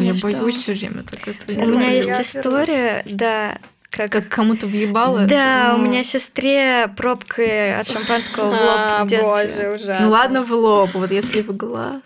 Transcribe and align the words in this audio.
Я 0.00 0.12
Ну 0.12 0.16
что? 0.16 0.30
боюсь 0.30 0.56
все 0.56 0.72
время 0.72 1.02
так 1.02 1.26
это. 1.28 1.60
У 1.60 1.66
меня 1.66 1.90
есть 1.90 2.08
Я 2.08 2.22
история, 2.22 3.02
да, 3.06 3.58
как... 3.90 4.10
Как 4.10 4.28
кому-то 4.28 4.66
въебало. 4.66 5.26
Да, 5.26 5.74
у 5.74 5.78
Ну, 5.78 5.86
меня 5.88 6.02
сестре 6.04 6.88
пробкой 6.96 7.78
от 7.78 7.86
шампанского 7.88 8.46
в 8.46 8.50
лоб 8.50 8.60
А, 8.62 9.04
в 9.04 9.08
детстве. 9.08 9.28
боже, 9.30 9.70
ужасно. 9.76 10.04
Ну 10.06 10.10
ладно, 10.10 10.42
в 10.44 10.52
лоб, 10.52 10.90
вот 10.94 11.10
если 11.10 11.42
в 11.42 11.54
глаз. 11.56 12.00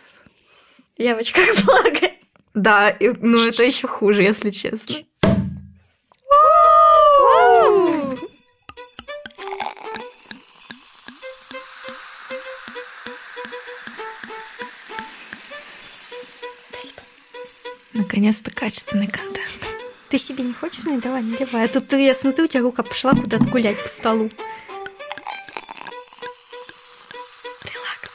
Я 0.99 1.14
в 1.14 1.19
очках 1.19 1.49
благо. 1.64 2.11
Да, 2.54 2.88
и- 2.91 3.12
ну 3.21 3.46
это 3.46 3.62
еще 3.64 3.87
хуже, 3.87 4.22
если 4.22 4.50
честно. 4.50 4.96
Наконец-то 18.16 18.51
качественный 18.51 19.09
контент. 19.09 19.46
Ты 20.09 20.16
себе 20.16 20.42
не 20.42 20.54
хочешь? 20.54 20.84
Ну, 20.86 20.98
давай, 20.98 21.20
наливай. 21.20 21.66
А 21.66 21.68
тут 21.68 21.92
я 21.92 22.14
смотрю, 22.14 22.45
у 22.45 22.46
тебя 22.46 22.62
рука 22.62 22.82
пошла 22.82 23.10
куда-то 23.12 23.45
гулять 23.45 23.77
по 23.82 23.91
столу. 23.91 24.30
Релакс. 27.62 28.10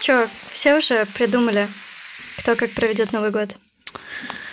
Чё, 0.00 0.30
все 0.50 0.78
уже 0.78 1.04
придумали, 1.04 1.68
кто 2.38 2.56
как 2.56 2.70
проведет 2.70 3.12
Новый 3.12 3.30
год? 3.30 3.54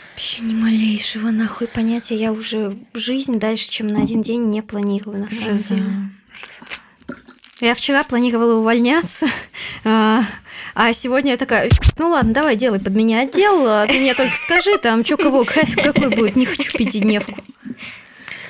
Вообще 0.09 0.41
ни 0.41 0.53
малейшего 0.53 1.29
нахуй 1.29 1.67
понятия. 1.67 2.15
Я 2.15 2.33
уже 2.33 2.77
жизнь 2.93 3.39
дальше, 3.39 3.69
чем 3.69 3.87
на 3.87 4.01
один 4.01 4.21
день 4.21 4.49
не 4.49 4.61
планирую, 4.61 5.19
на 5.19 5.29
самом 5.29 5.51
Жиза. 5.51 5.75
деле. 5.75 5.91
Я 7.61 7.75
вчера 7.75 8.03
планировала 8.03 8.55
увольняться, 8.55 9.27
а 9.83 10.23
а 10.73 10.93
сегодня 10.93 11.31
я 11.31 11.37
такая, 11.37 11.69
ну 11.97 12.09
ладно, 12.09 12.33
давай 12.33 12.55
делай 12.55 12.79
под 12.79 12.95
меня 12.95 13.21
отдел, 13.21 13.67
а 13.67 13.85
ты 13.85 13.99
мне 13.99 14.15
только 14.15 14.35
скажи, 14.35 14.77
там, 14.77 15.03
чё 15.03 15.15
кого, 15.15 15.43
график 15.43 15.83
какой 15.83 16.09
будет, 16.09 16.35
не 16.35 16.45
хочу 16.45 16.75
пятидневку. 16.75 17.43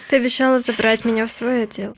Ты 0.09 0.16
обещала 0.16 0.59
забрать 0.59 1.04
меня 1.04 1.28
в 1.28 1.32
свой 1.32 1.64
отдел. 1.64 1.95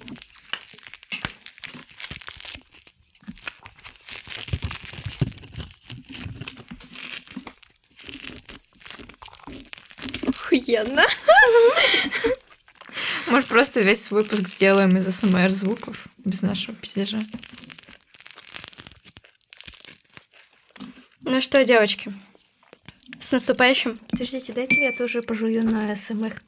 Охуенно. 10.25 11.05
Может, 13.33 13.47
просто 13.47 13.81
весь 13.81 14.11
выпуск 14.11 14.47
сделаем 14.47 14.95
из 14.95 15.07
СМР 15.07 15.49
звуков, 15.49 16.05
без 16.19 16.43
нашего 16.43 16.75
пиздежа. 16.75 17.17
Ну 21.21 21.41
что, 21.41 21.63
девочки, 21.65 22.13
с 23.19 23.31
наступающим. 23.31 23.97
Подождите, 24.11 24.53
дайте 24.53 24.83
я 24.83 24.91
тоже 24.95 25.23
пожую 25.23 25.63
на 25.63 25.95
СМР. 25.95 26.39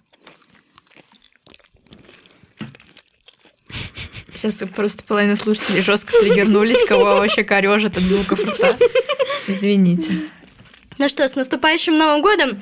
Сейчас 4.36 4.58
просто 4.70 5.04
половина 5.06 5.36
слушателей 5.36 5.82
жестко 5.82 6.14
триггернулись, 6.20 6.88
кого 6.88 7.06
вообще 7.06 7.44
корежит 7.44 7.98
от 7.98 8.04
звуков 8.04 8.42
рта. 8.42 8.78
Извините. 9.48 10.30
Ну 11.00 11.10
что, 11.10 11.28
с 11.28 11.34
наступающим 11.34 11.98
Новым 11.98 12.22
годом! 12.22 12.62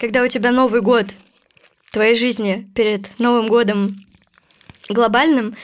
Когда 0.00 0.24
у 0.24 0.26
тебя 0.26 0.50
Новый 0.50 0.80
год 0.80 1.06
твоей 1.90 2.14
жизни 2.14 2.68
перед 2.74 3.18
Новым 3.18 3.46
годом 3.46 4.04
глобальным, 4.88 5.56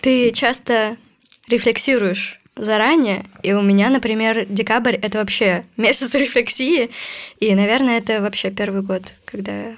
ты 0.00 0.30
часто 0.32 0.96
рефлексируешь 1.48 2.40
заранее. 2.56 3.26
И 3.42 3.52
у 3.52 3.62
меня, 3.62 3.90
например, 3.90 4.46
декабрь— 4.46 4.96
это 5.02 5.18
вообще 5.18 5.66
месяц 5.76 6.14
рефлексии. 6.14 6.90
И, 7.40 7.54
наверное, 7.54 7.98
это 7.98 8.20
вообще 8.20 8.50
первый 8.50 8.82
год, 8.82 9.02
когда 9.24 9.52
я 9.52 9.76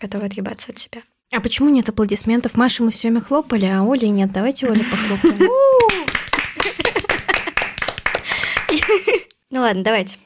готова 0.00 0.26
отъебаться 0.26 0.72
от 0.72 0.78
себя. 0.78 1.02
А 1.32 1.40
почему 1.40 1.70
нет 1.70 1.88
аплодисментов? 1.88 2.56
Маша, 2.56 2.82
мы 2.82 2.90
все 2.90 3.08
время 3.08 3.22
хлопали, 3.22 3.64
а 3.64 3.82
Оли 3.82 4.06
нет. 4.06 4.32
Давайте 4.32 4.66
Оле 4.66 4.84
похлопаем. 4.84 5.48
Ну 9.54 9.60
ладно, 9.60 9.84
давайте. 9.84 10.16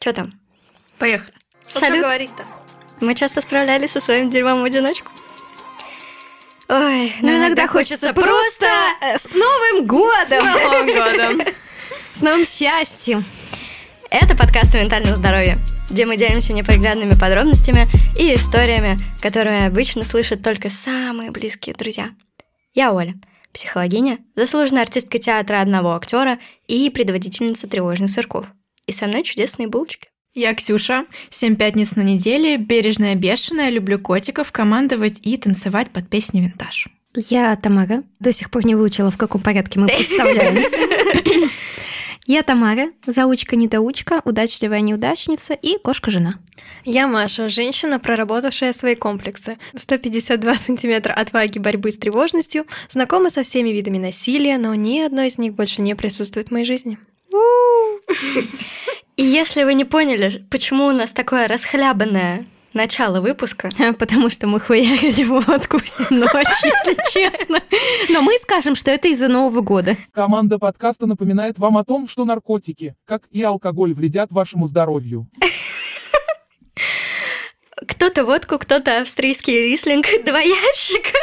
Что 0.00 0.14
там? 0.14 0.40
Поехали. 0.98 1.34
Салют. 1.68 2.00
говорить-то? 2.02 2.46
Мы 3.00 3.14
часто 3.14 3.40
справлялись 3.40 3.92
со 3.92 4.00
своим 4.00 4.28
дерьмом 4.28 4.60
в 4.60 4.64
одиночку. 4.64 5.10
Ой, 6.68 7.14
Но 7.22 7.36
иногда 7.36 7.66
хочется 7.66 8.12
просто 8.12 8.66
э, 9.00 9.18
с 9.18 9.28
Новым 9.32 9.86
годом! 9.86 10.44
Новым 10.44 10.86
годом. 10.94 11.46
С 12.12 12.20
новым 12.20 12.44
счастьем! 12.44 13.24
Это 14.10 14.36
подкаст 14.36 14.74
о 14.74 14.78
ментальном 14.78 15.16
здоровье, 15.16 15.58
где 15.88 16.04
мы 16.04 16.16
делимся 16.16 16.52
неприглядными 16.52 17.18
подробностями 17.18 17.88
и 18.18 18.34
историями, 18.34 18.98
которые 19.22 19.66
обычно 19.66 20.04
слышат 20.04 20.42
только 20.42 20.68
самые 20.68 21.30
близкие 21.30 21.74
друзья. 21.74 22.10
Я 22.74 22.92
Оля, 22.92 23.14
психологиня, 23.52 24.18
заслуженная 24.36 24.82
артистка 24.82 25.18
театра 25.18 25.60
одного 25.60 25.94
актера 25.94 26.38
и 26.68 26.90
предводительница 26.90 27.66
тревожных 27.66 28.10
сырков. 28.10 28.46
И 28.86 28.92
со 28.92 29.06
мной 29.06 29.22
чудесные 29.22 29.68
булочки. 29.68 30.08
Я 30.32 30.54
Ксюша, 30.54 31.06
семь 31.28 31.56
пятниц 31.56 31.96
на 31.96 32.02
неделе, 32.02 32.56
бережная 32.56 33.16
бешеная, 33.16 33.68
люблю 33.68 33.98
котиков, 33.98 34.52
командовать 34.52 35.18
и 35.26 35.36
танцевать 35.36 35.90
под 35.90 36.08
песни 36.08 36.40
винтаж. 36.40 36.86
Я 37.16 37.56
Тамара. 37.56 38.04
До 38.20 38.32
сих 38.32 38.48
пор 38.48 38.64
не 38.64 38.76
выучила, 38.76 39.10
в 39.10 39.18
каком 39.18 39.40
порядке 39.40 39.80
мы 39.80 39.88
представляемся. 39.96 40.78
Я 42.26 42.44
Тамара, 42.44 42.90
заучка-недоучка, 43.06 44.22
удачливая 44.24 44.82
неудачница 44.82 45.54
и 45.54 45.78
кошка-жена. 45.78 46.34
Я 46.84 47.08
Маша, 47.08 47.48
женщина, 47.48 47.98
проработавшая 47.98 48.72
свои 48.72 48.94
комплексы. 48.94 49.58
152 49.74 50.54
сантиметра 50.54 51.12
отваги 51.12 51.58
борьбы 51.58 51.90
с 51.90 51.98
тревожностью, 51.98 52.66
знакома 52.88 53.30
со 53.30 53.42
всеми 53.42 53.70
видами 53.70 53.98
насилия, 53.98 54.58
но 54.58 54.76
ни 54.76 55.00
одно 55.00 55.22
из 55.22 55.38
них 55.38 55.54
больше 55.54 55.82
не 55.82 55.96
присутствует 55.96 56.50
в 56.50 56.52
моей 56.52 56.66
жизни. 56.66 56.98
И 59.20 59.22
если 59.22 59.64
вы 59.64 59.74
не 59.74 59.84
поняли, 59.84 60.46
почему 60.50 60.86
у 60.86 60.92
нас 60.92 61.12
такое 61.12 61.46
расхлябанное 61.46 62.46
начало 62.72 63.20
выпуска, 63.20 63.68
Потому 63.98 64.30
что 64.30 64.46
мы 64.46 64.58
хуярили 64.60 65.24
водку 65.24 65.78
всю 65.78 66.04
ночь, 66.10 66.64
если 66.64 66.96
честно. 67.12 67.60
Но 68.08 68.22
мы 68.22 68.32
скажем, 68.40 68.74
что 68.74 68.90
это 68.90 69.08
из-за 69.08 69.28
Нового 69.28 69.60
года. 69.60 69.98
Команда 70.12 70.58
подкаста 70.58 71.06
напоминает 71.06 71.58
вам 71.58 71.76
о 71.76 71.84
том, 71.84 72.08
что 72.08 72.24
наркотики, 72.24 72.94
как 73.04 73.24
и 73.30 73.42
алкоголь, 73.42 73.92
вредят 73.92 74.32
вашему 74.32 74.66
здоровью. 74.66 75.28
кто-то 77.86 78.24
водку, 78.24 78.58
кто-то 78.58 79.02
австрийский 79.02 79.68
рислинг, 79.68 80.06
два 80.24 80.40
ящика. 80.40 81.18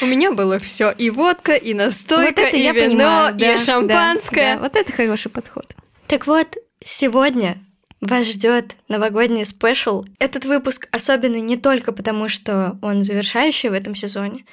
У 0.00 0.06
меня 0.06 0.32
было 0.32 0.58
все 0.58 0.90
и 0.90 1.10
водка, 1.10 1.54
и 1.54 1.74
настойка, 1.74 2.40
вот 2.40 2.48
это 2.48 2.56
и 2.56 2.60
я 2.60 2.72
вино, 2.72 2.88
понимаю, 2.88 3.34
и 3.34 3.38
да, 3.38 3.58
шампанское. 3.58 4.54
да, 4.54 4.56
да. 4.56 4.62
Вот 4.62 4.76
это 4.76 4.92
хороший 4.92 5.30
подход. 5.30 5.74
Так 6.06 6.26
вот, 6.26 6.56
сегодня 6.84 7.58
вас 8.00 8.26
ждет 8.26 8.76
новогодний 8.88 9.46
спешл. 9.46 10.04
Этот 10.18 10.44
выпуск 10.44 10.88
особенный 10.90 11.40
не 11.40 11.56
только 11.56 11.92
потому, 11.92 12.28
что 12.28 12.78
он 12.82 13.04
завершающий 13.04 13.70
в 13.70 13.74
этом 13.74 13.94
сезоне, 13.94 14.44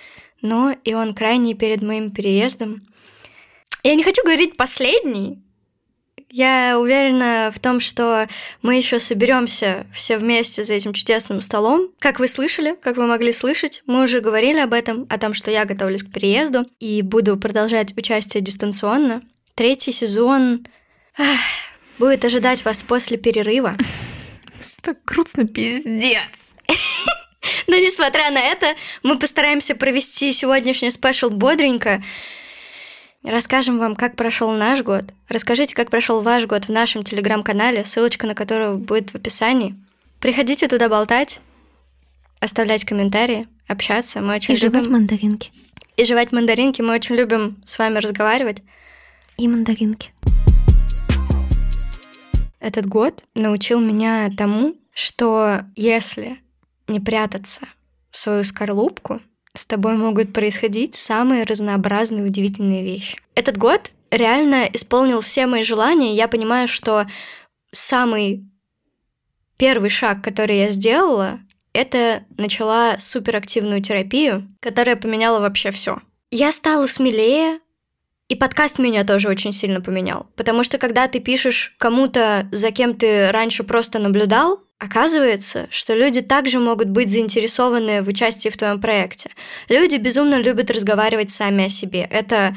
но 0.41 0.75
и 0.83 0.93
он 0.93 1.13
крайний 1.13 1.55
перед 1.55 1.81
моим 1.81 2.11
переездом. 2.11 2.83
Я 3.83 3.95
не 3.95 4.03
хочу 4.03 4.23
говорить 4.23 4.55
последний. 4.55 5.41
Я 6.31 6.77
уверена 6.79 7.51
в 7.53 7.59
том, 7.59 7.79
что 7.79 8.27
мы 8.61 8.75
еще 8.75 8.99
соберемся 8.99 9.87
все 9.93 10.17
вместе 10.17 10.63
за 10.63 10.75
этим 10.75 10.93
чудесным 10.93 11.41
столом. 11.41 11.89
Как 11.97 12.19
вы 12.19 12.27
слышали, 12.27 12.77
как 12.79 12.97
вы 12.97 13.07
могли 13.07 13.33
слышать, 13.33 13.81
мы 13.87 14.03
уже 14.03 14.19
говорили 14.19 14.59
об 14.59 14.73
этом, 14.73 15.07
о 15.09 15.17
том, 15.17 15.33
что 15.33 15.49
я 15.49 15.65
готовлюсь 15.65 16.03
к 16.03 16.11
переезду 16.11 16.67
и 16.79 17.01
буду 17.01 17.35
продолжать 17.37 17.97
участие 17.97 18.41
дистанционно. 18.41 19.23
Третий 19.55 19.91
сезон 19.91 20.67
ах, 21.17 21.39
будет 21.97 22.23
ожидать 22.23 22.63
вас 22.63 22.83
после 22.83 23.17
перерыва. 23.17 23.75
Что 24.63 24.95
грустно, 25.05 25.47
пиздец. 25.47 26.21
Но 27.67 27.75
несмотря 27.75 28.29
на 28.31 28.39
это, 28.39 28.75
мы 29.01 29.17
постараемся 29.17 29.75
провести 29.75 30.31
сегодняшний 30.31 30.91
спешл 30.91 31.29
бодренько. 31.29 32.03
Расскажем 33.23 33.79
вам, 33.79 33.97
как 33.97 34.15
прошел 34.15 34.51
наш 34.51 34.81
год. 34.81 35.03
Расскажите, 35.27 35.75
как 35.75 35.89
прошел 35.89 36.21
ваш 36.21 36.45
год 36.45 36.65
в 36.65 36.71
нашем 36.71 37.03
телеграм-канале, 37.03 37.83
ссылочка 37.83 38.25
на 38.25 38.33
которого 38.33 38.77
будет 38.77 39.09
в 39.09 39.15
описании. 39.15 39.75
Приходите 40.21 40.69
туда 40.69 40.87
болтать, 40.87 41.41
оставлять 42.39 42.85
комментарии, 42.85 43.49
общаться. 43.67 44.21
Мы 44.21 44.35
очень 44.35 44.53
И 44.53 44.57
жевать 44.57 44.83
любим... 44.83 44.93
мандаринки. 44.93 45.51
И 45.97 46.05
жевать 46.05 46.31
мандаринки. 46.31 46.81
Мы 46.81 46.93
очень 46.93 47.15
любим 47.15 47.61
с 47.65 47.77
вами 47.77 47.97
разговаривать. 47.99 48.63
И 49.35 49.49
мандаринки. 49.49 50.13
Этот 52.61 52.85
год 52.85 53.25
научил 53.35 53.81
меня 53.81 54.29
тому, 54.37 54.77
что 54.93 55.65
если 55.75 56.41
не 56.87 57.01
прятаться 57.01 57.67
в 58.11 58.17
свою 58.17 58.45
скорлупку, 58.45 59.21
с 59.59 59.65
тобой 59.65 59.97
могут 59.97 60.31
происходить 60.31 60.95
самые 60.95 61.43
разнообразные 61.43 62.23
удивительные 62.23 62.81
вещи. 62.81 63.17
Этот 63.35 63.57
год 63.57 63.91
реально 64.09 64.69
исполнил 64.71 65.19
все 65.19 65.47
мои 65.47 65.63
желания. 65.63 66.15
Я 66.15 66.29
понимаю, 66.29 66.69
что 66.69 67.07
самый 67.71 68.45
первый 69.57 69.89
шаг, 69.89 70.23
который 70.23 70.59
я 70.59 70.69
сделала, 70.69 71.41
это 71.73 72.23
начала 72.37 72.95
суперактивную 72.99 73.81
терапию, 73.81 74.47
которая 74.61 74.95
поменяла 74.95 75.41
вообще 75.41 75.71
все. 75.71 75.99
Я 76.31 76.53
стала 76.53 76.87
смелее, 76.87 77.59
и 78.29 78.35
подкаст 78.35 78.79
меня 78.79 79.03
тоже 79.03 79.27
очень 79.27 79.51
сильно 79.51 79.81
поменял. 79.81 80.27
Потому 80.37 80.63
что 80.63 80.77
когда 80.77 81.09
ты 81.09 81.19
пишешь 81.19 81.75
кому-то, 81.79 82.47
за 82.53 82.71
кем 82.71 82.95
ты 82.95 83.29
раньше 83.31 83.63
просто 83.63 83.99
наблюдал, 83.99 84.61
оказывается, 84.79 85.67
что 85.69 85.93
люди 85.93 86.21
также 86.21 86.59
могут 86.59 86.87
быть 86.87 87.09
заинтересованы 87.09 88.01
в 88.01 88.07
участии 88.07 88.49
в 88.49 88.57
твоем 88.57 88.81
проекте. 88.81 89.29
Люди 89.67 89.97
безумно 89.97 90.39
любят 90.39 90.71
разговаривать 90.71 91.31
сами 91.31 91.65
о 91.65 91.69
себе. 91.69 92.07
Это 92.09 92.55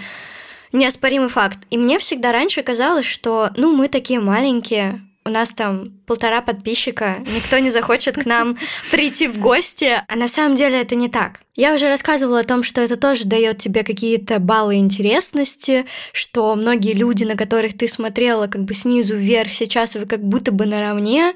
неоспоримый 0.72 1.28
факт. 1.28 1.58
И 1.70 1.76
мне 1.76 1.98
всегда 1.98 2.32
раньше 2.32 2.62
казалось, 2.62 3.06
что, 3.06 3.50
ну, 3.56 3.76
мы 3.76 3.88
такие 3.88 4.20
маленькие, 4.20 5.02
у 5.24 5.30
нас 5.30 5.50
там 5.50 5.90
полтора 6.06 6.42
подписчика, 6.42 7.18
никто 7.34 7.58
не 7.58 7.70
захочет 7.70 8.16
к 8.16 8.24
нам 8.24 8.58
прийти 8.90 9.28
в 9.28 9.38
гости, 9.38 10.02
а 10.06 10.16
на 10.16 10.28
самом 10.28 10.56
деле 10.56 10.80
это 10.80 10.94
не 10.94 11.08
так. 11.08 11.40
Я 11.54 11.74
уже 11.74 11.88
рассказывала 11.88 12.40
о 12.40 12.44
том, 12.44 12.62
что 12.62 12.80
это 12.80 12.96
тоже 12.96 13.24
дает 13.24 13.58
тебе 13.58 13.84
какие-то 13.84 14.38
баллы 14.38 14.76
интересности, 14.76 15.86
что 16.12 16.54
многие 16.54 16.94
люди, 16.94 17.24
на 17.24 17.36
которых 17.36 17.76
ты 17.76 17.86
смотрела 17.88 18.46
как 18.46 18.62
бы 18.62 18.74
снизу 18.74 19.14
вверх, 19.14 19.52
сейчас 19.52 19.94
вы 19.94 20.06
как 20.06 20.22
будто 20.22 20.50
бы 20.50 20.66
наравне, 20.66 21.34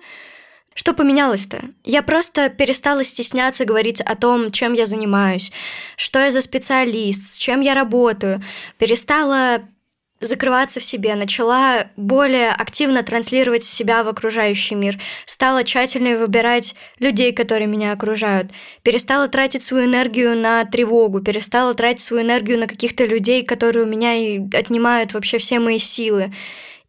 что 0.77 0.93
поменялось-то? 0.93 1.71
Я 1.85 2.03
просто 2.03 2.51
перестала 2.51 3.03
стесняться 3.03 3.65
говорить 3.65 4.03
о 4.03 4.15
том, 4.15 4.53
чем 4.53 4.75
я 4.75 4.85
занимаюсь, 4.85 5.51
что 5.97 6.19
я 6.19 6.31
за 6.31 6.43
специалист, 6.43 7.23
с 7.23 7.39
чем 7.39 7.63
я 7.63 7.73
работаю. 7.73 8.43
Перестала 8.77 9.63
закрываться 10.21 10.79
в 10.79 10.85
себе, 10.85 11.15
начала 11.15 11.89
более 11.97 12.51
активно 12.51 13.03
транслировать 13.03 13.65
себя 13.65 14.05
в 14.05 14.09
окружающий 14.09 14.75
мир, 14.75 15.01
стала 15.25 15.65
тщательнее 15.65 16.19
выбирать 16.19 16.75
людей, 16.99 17.33
которые 17.33 17.69
меня 17.69 17.93
окружают, 17.93 18.51
перестала 18.83 19.29
тратить 19.29 19.63
свою 19.63 19.87
энергию 19.87 20.37
на 20.37 20.63
тревогу, 20.67 21.23
перестала 21.23 21.73
тратить 21.73 22.03
свою 22.03 22.23
энергию 22.23 22.59
на 22.59 22.67
каких-то 22.67 23.07
людей, 23.07 23.45
которые 23.45 23.85
у 23.87 23.89
меня 23.89 24.15
и 24.15 24.41
отнимают 24.55 25.15
вообще 25.15 25.39
все 25.39 25.59
мои 25.59 25.79
силы. 25.79 26.35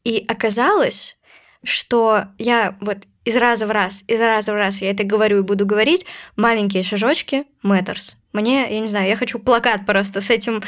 И 0.03 0.25
оказалось, 0.27 1.17
что 1.63 2.25
я 2.37 2.75
вот 2.81 2.99
из 3.27 3.35
раза 3.35 3.67
в 3.67 3.71
раз, 3.71 4.05
из 4.07 4.21
раза 4.21 4.53
в 4.53 4.55
раз 4.55 4.81
я 4.81 4.89
это 4.89 5.03
говорю 5.03 5.39
и 5.39 5.41
буду 5.41 5.65
говорить, 5.65 6.05
маленькие 6.37 6.83
шажочки 6.83 7.43
matters. 7.61 8.15
Мне, 8.31 8.73
я 8.73 8.79
не 8.79 8.87
знаю, 8.87 9.09
я 9.09 9.17
хочу 9.17 9.37
плакат 9.37 9.85
просто 9.85 10.21
с 10.21 10.29
этим, 10.29 10.63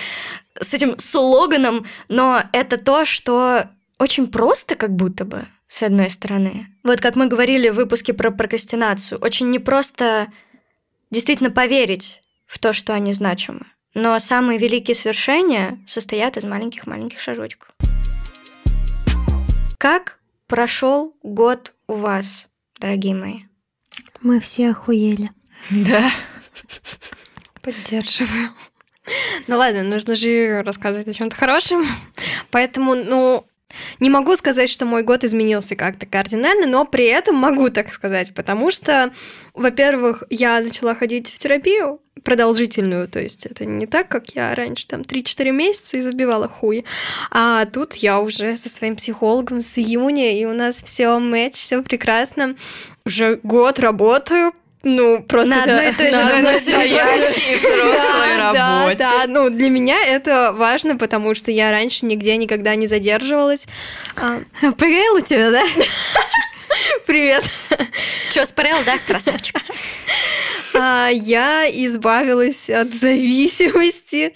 с 0.60 0.74
этим 0.74 1.00
слоганом, 1.00 1.86
но 2.10 2.44
это 2.52 2.78
то, 2.78 3.06
что 3.06 3.70
очень 3.98 4.28
просто 4.28 4.76
как 4.76 4.94
будто 4.94 5.24
бы, 5.24 5.48
с 5.70 5.84
одной 5.84 6.10
стороны. 6.10 6.68
Вот 6.84 7.00
как 7.00 7.16
мы 7.16 7.28
говорили 7.28 7.70
в 7.70 7.76
выпуске 7.76 8.14
про 8.14 8.30
прокрастинацию, 8.30 9.20
очень 9.22 9.50
непросто 9.52 10.28
действительно 11.12 11.52
поверить 11.52 12.22
в 12.46 12.60
то, 12.60 12.74
что 12.74 12.94
они 12.94 13.14
значимы. 13.14 13.68
Но 13.94 14.20
самые 14.20 14.60
великие 14.60 14.96
свершения 14.96 15.80
состоят 15.88 16.36
из 16.36 16.44
маленьких-маленьких 16.44 17.22
шажочков. 17.22 17.70
Как 19.78 20.20
прошел 20.46 21.16
год 21.24 21.74
у 21.88 21.94
вас? 21.94 22.49
Дорогие 22.80 23.16
мои. 23.16 23.42
Мы 24.22 24.40
все 24.40 24.72
охуели. 24.72 25.30
Да. 25.70 26.12
Поддерживаю. 27.62 28.50
Ну 29.48 29.58
ладно, 29.58 29.84
нужно 29.84 30.16
же 30.16 30.62
рассказывать 30.64 31.08
о 31.08 31.14
чем-то 31.14 31.36
хорошем. 31.36 31.86
Поэтому, 32.52 32.96
ну, 32.96 33.46
не 34.00 34.10
могу 34.10 34.36
сказать, 34.36 34.70
что 34.70 34.86
мой 34.86 35.04
год 35.04 35.24
изменился 35.24 35.76
как-то 35.76 36.06
кардинально, 36.06 36.68
но 36.68 36.86
при 36.86 37.06
этом 37.06 37.36
могу 37.36 37.70
так 37.70 37.94
сказать, 37.94 38.34
потому 38.34 38.72
что, 38.72 39.12
во-первых, 39.54 40.24
я 40.30 40.60
начала 40.60 40.96
ходить 40.96 41.32
в 41.32 41.40
терапию 41.40 42.02
продолжительную, 42.24 43.08
то 43.08 43.20
есть 43.20 43.46
это 43.46 43.66
не 43.66 43.88
так, 43.88 44.10
как 44.10 44.36
я 44.36 44.54
раньше 44.54 44.88
там 44.88 45.02
3-4 45.02 45.52
месяца 45.52 45.98
и 45.98 46.02
забивала 46.02 46.48
хуй, 46.48 46.86
а 47.32 47.66
тут 47.66 47.96
я 47.96 48.20
уже 48.20 48.58
со 48.58 48.70
своим 48.70 48.96
психологом 48.96 49.62
с 49.62 49.78
июня, 49.78 50.38
и 50.38 50.46
у 50.46 50.54
нас 50.54 50.82
все 50.82 51.18
матч, 51.20 51.56
все 51.56 51.82
прекрасно, 51.82 52.56
уже 53.06 53.40
год 53.44 53.80
работаю, 53.80 54.54
ну, 54.84 55.22
просто 55.24 55.50
на 55.50 55.64
одной 55.64 55.90
и 55.90 55.94
той 55.94 56.12
же 56.12 56.42
настоящей 56.42 57.56
взрослой 57.58 58.38
работе. 58.38 58.96
Да, 58.98 59.26
да, 59.26 59.28
ну, 59.28 59.50
для 59.50 59.70
меня 59.70 60.02
это 60.06 60.54
важно, 60.54 60.98
потому 60.98 61.36
что 61.36 61.52
я 61.52 61.72
раньше 61.72 62.06
нигде 62.06 62.38
никогда 62.38 62.76
не 62.76 62.88
задерживалась. 62.88 63.68
А, 64.16 64.40
ПГЛ 64.62 65.18
у 65.18 65.22
тебя, 65.22 65.52
да? 65.52 65.64
Привет. 67.06 67.44
Че, 68.30 68.46
спорел, 68.46 68.78
да, 68.86 68.98
красавчик? 69.06 69.56
А, 70.76 71.10
я 71.10 71.68
избавилась 71.70 72.70
от 72.70 72.94
зависимости, 72.94 74.34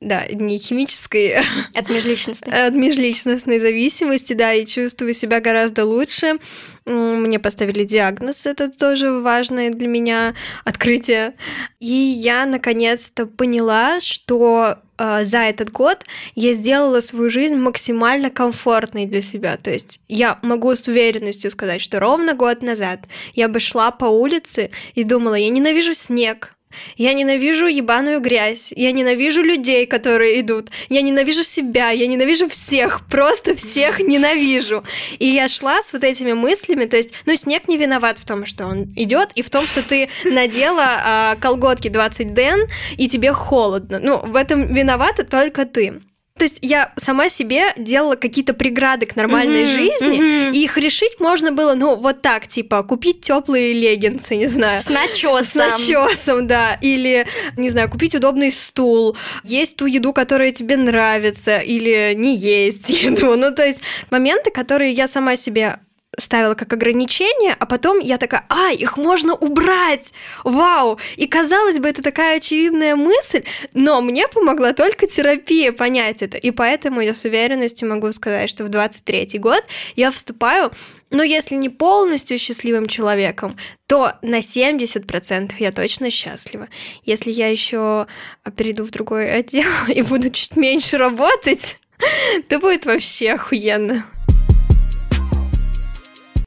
да, 0.00 0.26
не 0.30 0.58
химической, 0.58 1.36
от 1.74 1.88
межличностной. 1.88 2.66
От 2.66 2.74
межличностной 2.74 3.60
зависимости, 3.60 4.32
да, 4.32 4.54
и 4.54 4.66
чувствую 4.66 5.14
себя 5.14 5.40
гораздо 5.40 5.84
лучше. 5.84 6.38
Мне 6.86 7.38
поставили 7.38 7.84
диагноз, 7.84 8.44
это 8.44 8.68
тоже 8.68 9.10
важное 9.10 9.70
для 9.70 9.88
меня 9.88 10.34
открытие. 10.64 11.32
И 11.80 11.92
я 11.92 12.44
наконец-то 12.44 13.24
поняла, 13.24 14.00
что 14.02 14.76
э, 14.98 15.24
за 15.24 15.38
этот 15.38 15.72
год 15.72 16.04
я 16.34 16.52
сделала 16.52 17.00
свою 17.00 17.30
жизнь 17.30 17.56
максимально 17.56 18.30
комфортной 18.30 19.06
для 19.06 19.22
себя. 19.22 19.56
То 19.56 19.70
есть 19.70 20.00
я 20.08 20.38
могу 20.42 20.74
с 20.74 20.86
уверенностью 20.86 21.50
сказать, 21.50 21.80
что 21.80 22.00
ровно 22.00 22.34
год 22.34 22.60
назад 22.60 23.00
я 23.34 23.48
бы 23.48 23.60
шла 23.60 23.90
по 23.90 24.04
улице 24.04 24.70
и 24.94 25.04
думала, 25.04 25.36
я 25.36 25.48
ненавижу 25.48 25.94
снег, 25.94 26.54
я 26.96 27.12
ненавижу 27.12 27.66
ебаную 27.66 28.20
грязь. 28.20 28.72
Я 28.74 28.92
ненавижу 28.92 29.42
людей, 29.42 29.86
которые 29.86 30.40
идут. 30.40 30.68
Я 30.88 31.02
ненавижу 31.02 31.44
себя. 31.44 31.90
Я 31.90 32.06
ненавижу 32.06 32.48
всех. 32.48 33.06
Просто 33.06 33.54
всех 33.54 34.00
ненавижу. 34.00 34.84
И 35.18 35.26
я 35.26 35.48
шла 35.48 35.82
с 35.82 35.92
вот 35.92 36.04
этими 36.04 36.32
мыслями. 36.32 36.84
То 36.84 36.96
есть, 36.96 37.12
ну, 37.26 37.34
снег 37.36 37.68
не 37.68 37.76
виноват 37.76 38.18
в 38.18 38.24
том, 38.24 38.46
что 38.46 38.66
он 38.66 38.92
идет, 38.96 39.30
и 39.34 39.42
в 39.42 39.50
том, 39.50 39.64
что 39.64 39.86
ты 39.86 40.08
надела 40.24 40.84
а, 40.86 41.36
колготки 41.36 41.88
20 41.88 42.34
ден, 42.34 42.60
и 42.96 43.08
тебе 43.08 43.32
холодно. 43.32 43.98
Ну, 44.02 44.18
в 44.18 44.36
этом 44.36 44.66
виновата 44.66 45.24
только 45.24 45.64
ты. 45.64 46.00
То 46.36 46.42
есть 46.42 46.58
я 46.62 46.92
сама 46.96 47.28
себе 47.28 47.72
делала 47.76 48.16
какие-то 48.16 48.54
преграды 48.54 49.06
к 49.06 49.14
нормальной 49.14 49.62
mm-hmm, 49.62 49.76
жизни, 49.76 50.20
mm-hmm. 50.20 50.52
и 50.52 50.64
их 50.64 50.76
решить 50.76 51.20
можно 51.20 51.52
было, 51.52 51.74
ну, 51.74 51.94
вот 51.94 52.22
так, 52.22 52.48
типа, 52.48 52.82
купить 52.82 53.20
теплые 53.20 53.72
леггинсы, 53.72 54.34
не 54.34 54.48
знаю. 54.48 54.80
С 54.80 54.88
начесом. 54.88 55.44
С 55.44 55.54
начесом, 55.54 56.48
да. 56.48 56.76
Или, 56.80 57.28
не 57.56 57.70
знаю, 57.70 57.88
купить 57.88 58.16
удобный 58.16 58.50
стул, 58.50 59.16
есть 59.44 59.76
ту 59.76 59.86
еду, 59.86 60.12
которая 60.12 60.50
тебе 60.50 60.76
нравится, 60.76 61.58
или 61.58 62.14
не 62.16 62.36
есть 62.36 62.90
еду. 62.90 63.36
Ну, 63.44 63.54
то 63.54 63.64
есть 63.64 63.80
моменты, 64.10 64.50
которые 64.50 64.92
я 64.92 65.06
сама 65.06 65.36
себе 65.36 65.78
ставила 66.18 66.54
как 66.54 66.72
ограничение, 66.72 67.56
а 67.58 67.66
потом 67.66 67.98
я 67.98 68.18
такая, 68.18 68.44
а, 68.48 68.72
их 68.72 68.96
можно 68.96 69.34
убрать, 69.34 70.12
вау! 70.42 70.98
И 71.16 71.26
казалось 71.26 71.78
бы, 71.78 71.88
это 71.88 72.02
такая 72.02 72.36
очевидная 72.36 72.96
мысль, 72.96 73.44
но 73.72 74.00
мне 74.00 74.28
помогла 74.28 74.72
только 74.72 75.06
терапия 75.06 75.72
понять 75.72 76.22
это, 76.22 76.36
и 76.36 76.50
поэтому 76.50 77.00
я 77.00 77.14
с 77.14 77.24
уверенностью 77.24 77.88
могу 77.88 78.10
сказать, 78.12 78.50
что 78.50 78.64
в 78.64 78.68
23 78.68 79.38
год 79.38 79.64
я 79.96 80.10
вступаю 80.10 80.72
но 81.14 81.22
если 81.22 81.54
не 81.54 81.68
полностью 81.68 82.38
счастливым 82.38 82.86
человеком, 82.86 83.56
то 83.86 84.14
на 84.22 84.40
70% 84.40 85.52
я 85.58 85.70
точно 85.70 86.10
счастлива. 86.10 86.68
Если 87.04 87.30
я 87.30 87.48
еще 87.48 88.08
перейду 88.56 88.84
в 88.84 88.90
другой 88.90 89.32
отдел 89.32 89.70
и 89.88 90.02
буду 90.02 90.30
чуть 90.30 90.56
меньше 90.56 90.98
работать, 90.98 91.78
то 92.48 92.58
будет 92.58 92.84
вообще 92.86 93.32
охуенно. 93.32 94.04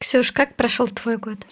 Ксюш, 0.08 0.32
как 0.32 0.56
прошел 0.56 0.88
твой 0.88 1.18
год? 1.18 1.46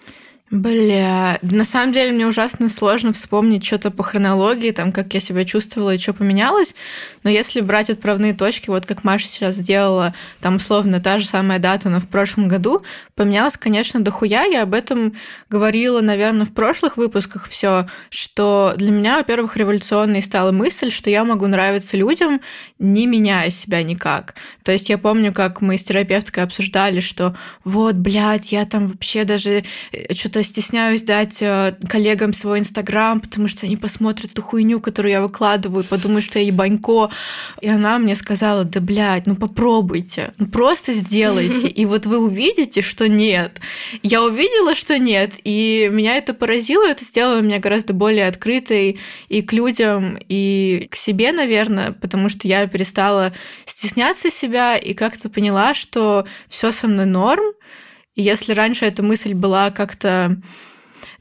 Бля, 0.52 1.40
на 1.42 1.66
самом 1.66 1.92
деле 1.92 2.12
мне 2.12 2.28
ужасно 2.28 2.70
сложно 2.70 3.14
вспомнить 3.14 3.66
что-то 3.66 3.90
по 3.90 4.04
хронологии, 4.04 4.70
там, 4.70 4.92
как 4.92 5.12
я 5.16 5.20
себя 5.20 5.44
чувствовала 5.44 5.96
и 5.96 5.98
что 5.98 6.14
поменялось. 6.14 6.76
Но 7.24 7.32
если 7.32 7.62
брать 7.62 7.90
отправные 7.90 8.36
точки, 8.36 8.70
вот 8.70 8.86
как 8.86 9.04
Маша 9.04 9.26
сейчас 9.26 9.56
сделала, 9.56 10.14
там, 10.42 10.58
условно, 10.58 11.02
та 11.02 11.18
же 11.18 11.26
самая 11.26 11.58
дата, 11.58 11.90
но 11.90 12.00
в 12.00 12.08
прошлом 12.08 12.48
году, 12.48 12.84
поменялось, 13.16 13.58
конечно, 13.58 14.02
дохуя. 14.02 14.44
Я 14.46 14.62
об 14.62 14.76
этом 14.76 15.16
говорила, 15.50 16.02
наверное, 16.02 16.46
в 16.46 16.54
прошлых 16.54 16.98
выпусках 16.98 17.50
все, 17.50 17.88
что 18.12 18.76
для 18.78 18.92
меня, 18.92 19.18
во-первых, 19.18 19.58
революционной 19.58 20.22
стала 20.22 20.52
мысль, 20.52 20.92
что 20.92 21.10
я 21.10 21.26
могу 21.26 21.48
нравиться 21.48 21.98
людям, 21.98 22.40
не 22.78 23.08
меняя 23.08 23.50
себя 23.50 23.82
никак. 23.82 24.36
То 24.64 24.72
есть 24.72 24.90
я 24.90 25.00
помню, 25.00 25.34
как 25.34 25.62
мы 25.62 25.80
с 25.80 25.84
терапевткой 25.84 26.44
обсуждали, 26.44 27.00
что 27.00 27.36
вот, 27.64 27.96
блядь, 27.96 28.52
я 28.52 28.66
там 28.66 28.90
вообще 28.90 29.24
даже 29.24 29.64
э, 29.92 30.14
что 30.36 30.44
стесняюсь 30.44 31.02
дать 31.02 31.42
э, 31.42 31.78
коллегам 31.88 32.34
свой 32.34 32.60
Инстаграм, 32.60 33.22
потому 33.22 33.48
что 33.48 33.66
они 33.66 33.78
посмотрят 33.78 34.34
ту 34.34 34.42
хуйню, 34.42 34.82
которую 34.82 35.14
я 35.14 35.22
выкладываю, 35.22 35.86
подумают, 35.86 36.26
что 36.26 36.40
я 36.40 36.46
ебанько. 36.48 37.10
И 37.62 37.70
она 37.70 37.98
мне 38.00 38.16
сказала, 38.16 38.66
да, 38.66 38.82
блядь, 38.82 39.28
ну 39.28 39.38
попробуйте, 39.38 40.34
ну 40.38 40.48
просто 40.48 40.92
сделайте. 40.92 41.68
И 41.76 41.86
вот 41.86 42.06
вы 42.06 42.18
увидите, 42.18 42.82
что 42.82 43.08
нет. 43.08 43.62
Я 44.04 44.24
увидела, 44.24 44.76
что 44.76 45.00
нет, 45.00 45.32
и 45.46 45.90
меня 45.90 46.18
это 46.18 46.34
поразило, 46.34 46.86
это 46.86 47.06
сделало 47.06 47.40
меня 47.40 47.60
гораздо 47.60 47.94
более 47.94 48.28
открытой 48.28 49.00
и 49.30 49.42
к 49.42 49.54
людям, 49.54 50.18
и 50.28 50.90
к 50.92 50.98
себе, 50.98 51.32
наверное, 51.32 51.94
потому 51.94 52.28
что 52.28 52.46
я 52.46 52.68
перестала 52.68 53.32
стесняться 53.66 54.30
себя 54.30 54.76
и 54.76 54.94
как-то 54.94 55.30
поняла, 55.30 55.74
что 55.74 56.26
все 56.50 56.74
со 56.74 56.88
мной 56.88 57.06
норм. 57.06 57.46
И 58.16 58.22
если 58.22 58.54
раньше 58.54 58.86
эта 58.86 59.04
мысль 59.04 59.34
была 59.34 59.72
как-то 59.72 60.38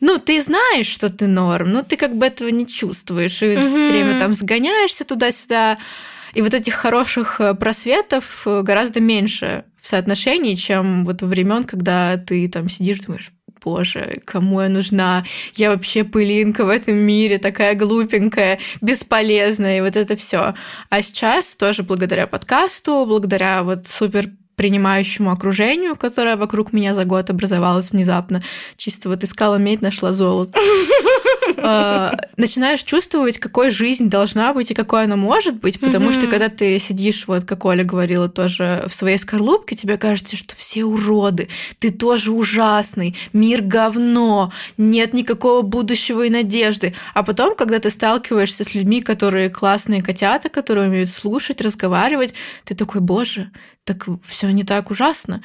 ну, 0.01 0.19
ты 0.19 0.43
знаешь, 0.43 0.87
что 0.87 1.09
ты 1.09 1.27
норм, 1.27 1.73
но 1.73 1.83
ты 1.83 1.97
как 1.97 2.17
бы 2.17 2.27
этого 2.27 2.49
не 2.49 2.67
чувствуешь, 2.67 3.43
и 3.43 3.47
mm-hmm. 3.47 3.67
все 3.67 3.91
время 3.91 4.19
там 4.19 4.35
сгоняешься 4.35 5.05
туда-сюда. 5.05 5.79
И 6.35 6.43
вот 6.43 6.53
этих 6.53 6.75
хороших 6.75 7.41
э, 7.41 7.55
просветов 7.55 8.43
э, 8.45 8.63
гораздо 8.63 9.01
меньше 9.01 9.65
в 9.81 9.87
соотношении, 9.87 10.57
чем 10.57 11.05
вот 11.05 11.23
времен, 11.23 11.65
когда 11.65 12.17
ты 12.17 12.49
там 12.49 12.69
сидишь, 12.69 13.01
думаешь, 13.01 13.31
боже, 13.65 14.21
кому 14.25 14.61
я 14.61 14.69
нужна? 14.69 15.25
Я 15.55 15.71
вообще 15.71 16.05
пылинка 16.05 16.65
в 16.65 16.69
этом 16.69 16.97
мире, 16.97 17.39
такая 17.39 17.75
глупенькая, 17.75 18.59
бесполезная, 18.81 19.79
и 19.79 19.81
вот 19.81 19.97
это 19.97 20.17
все. 20.17 20.55
А 20.91 21.03
сейчас 21.03 21.55
тоже 21.55 21.83
благодаря 21.83 22.27
подкасту, 22.27 23.07
благодаря 23.07 23.63
вот 23.63 23.87
супер 23.89 24.29
принимающему 24.57 25.31
окружению, 25.31 25.97
которое 25.97 26.37
вокруг 26.37 26.73
меня 26.73 26.95
за 26.95 27.05
год 27.05 27.31
образовалось 27.31 27.91
внезапно. 27.91 28.43
Чисто 28.77 29.09
вот 29.09 29.25
искала 29.25 29.57
медь, 29.57 29.83
нашла 29.83 30.13
золото. 30.13 30.59
А, 31.57 32.13
начинаешь 32.37 32.83
чувствовать, 32.83 33.39
какой 33.39 33.71
жизнь 33.71 34.09
должна 34.09 34.53
быть 34.53 34.71
и 34.71 34.75
какой 34.75 35.05
она 35.05 35.17
может 35.17 35.57
быть, 35.57 35.81
потому 35.81 36.13
что 36.13 36.27
когда 36.27 36.49
ты 36.49 36.79
сидишь, 36.79 37.27
вот 37.27 37.45
как 37.45 37.65
Оля 37.65 37.85
говорила 37.85 38.29
тоже, 38.29 38.85
в 38.87 38.95
своей 38.95 39.19
скорлупке, 39.19 39.77
тебе 39.77 39.97
кажется, 39.97 40.37
что 40.37 40.55
все 40.57 40.85
уроды, 40.85 41.49
ты 41.79 41.91
тоже 41.91 42.33
ужасный, 42.33 43.17
мир 43.33 43.63
говно, 43.63 44.53
нет 44.77 45.15
никакого 45.15 45.63
будущего 45.63 46.27
и 46.27 46.31
надежды. 46.31 46.95
А 47.15 47.23
потом, 47.23 47.55
когда 47.55 47.79
ты 47.79 47.91
сталкиваешься 47.91 48.65
с 48.65 48.75
людьми, 48.75 49.01
которые 49.01 49.49
классные 49.49 50.03
котята, 50.03 50.49
которые 50.49 50.89
умеют 50.89 51.11
слушать, 51.11 51.61
разговаривать, 51.61 52.35
ты 52.65 52.75
такой, 52.75 53.01
боже, 53.01 53.51
так 53.85 54.07
все 54.27 54.51
не 54.51 54.65
так 54.65 54.91
ужасно. 54.91 55.43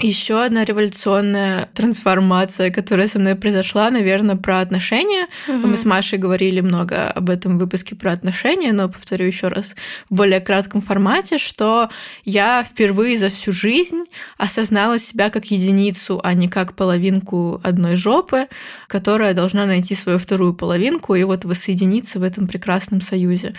Еще 0.00 0.42
одна 0.42 0.64
революционная 0.64 1.68
трансформация, 1.74 2.70
которая 2.70 3.08
со 3.08 3.18
мной 3.18 3.36
произошла, 3.36 3.90
наверное, 3.90 4.36
про 4.36 4.60
отношения. 4.60 5.28
Угу. 5.46 5.68
Мы 5.68 5.76
с 5.76 5.84
Машей 5.84 6.18
говорили 6.18 6.60
много 6.60 7.10
об 7.10 7.28
этом 7.28 7.58
выпуске 7.58 7.94
про 7.94 8.12
отношения, 8.12 8.72
но 8.72 8.88
повторю 8.88 9.26
еще 9.26 9.48
раз 9.48 9.76
в 10.08 10.14
более 10.14 10.40
кратком 10.40 10.80
формате, 10.80 11.38
что 11.38 11.90
я 12.24 12.64
впервые 12.64 13.18
за 13.18 13.28
всю 13.28 13.52
жизнь 13.52 14.04
осознала 14.38 14.98
себя 14.98 15.28
как 15.28 15.46
единицу, 15.46 16.20
а 16.24 16.32
не 16.32 16.48
как 16.48 16.74
половинку 16.74 17.60
одной 17.62 17.96
жопы, 17.96 18.48
которая 18.88 19.34
должна 19.34 19.66
найти 19.66 19.94
свою 19.94 20.18
вторую 20.18 20.54
половинку 20.54 21.14
и 21.14 21.22
вот 21.22 21.44
воссоединиться 21.44 22.18
в 22.18 22.22
этом 22.22 22.48
прекрасном 22.48 23.02
союзе. 23.02 23.54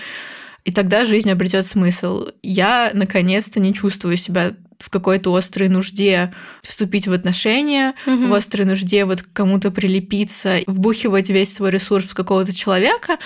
И 0.65 0.71
тогда 0.71 1.05
жизнь 1.05 1.29
обретет 1.29 1.67
смысл. 1.67 2.27
Я 2.41 2.89
наконец-то 2.93 3.59
не 3.59 3.73
чувствую 3.73 4.17
себя 4.17 4.55
в 4.79 4.89
какой-то 4.89 5.33
острой 5.33 5.69
нужде 5.69 6.33
вступить 6.61 7.07
в 7.07 7.13
отношения, 7.13 7.93
угу. 8.05 8.27
в 8.27 8.33
острой 8.33 8.65
нужде 8.65 9.05
вот 9.05 9.21
к 9.21 9.31
кому-то 9.31 9.71
прилепиться, 9.71 10.59
вбухивать 10.67 11.29
весь 11.29 11.53
свой 11.53 11.71
ресурс 11.71 12.05
в 12.05 12.15
какого-то 12.15 12.53
человека. 12.53 13.17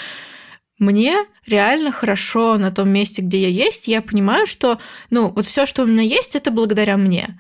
Мне 0.78 1.16
реально 1.46 1.92
хорошо 1.92 2.58
на 2.58 2.72
том 2.72 2.90
месте, 2.90 3.22
где 3.22 3.42
я 3.42 3.66
есть. 3.66 3.88
Я 3.88 4.02
понимаю, 4.02 4.46
что 4.46 4.78
ну, 5.10 5.30
вот 5.30 5.46
все, 5.46 5.66
что 5.66 5.84
у 5.84 5.86
меня 5.86 6.04
есть, 6.04 6.36
это 6.36 6.52
благодаря 6.52 6.98
мне 6.98 7.40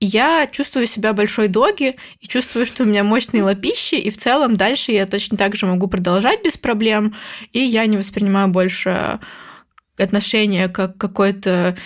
я 0.00 0.46
чувствую 0.50 0.86
себя 0.86 1.12
большой 1.12 1.48
доги 1.48 1.96
и 2.20 2.28
чувствую, 2.28 2.66
что 2.66 2.84
у 2.84 2.86
меня 2.86 3.02
мощные 3.02 3.42
лапищи, 3.42 3.96
и 3.96 4.10
в 4.10 4.18
целом 4.18 4.56
дальше 4.56 4.92
я 4.92 5.06
точно 5.06 5.36
так 5.36 5.56
же 5.56 5.66
могу 5.66 5.88
продолжать 5.88 6.44
без 6.44 6.56
проблем, 6.56 7.14
и 7.52 7.58
я 7.58 7.86
не 7.86 7.96
воспринимаю 7.96 8.48
больше 8.48 9.18
отношения 9.96 10.68
как 10.68 10.96
какое-то 10.96 11.76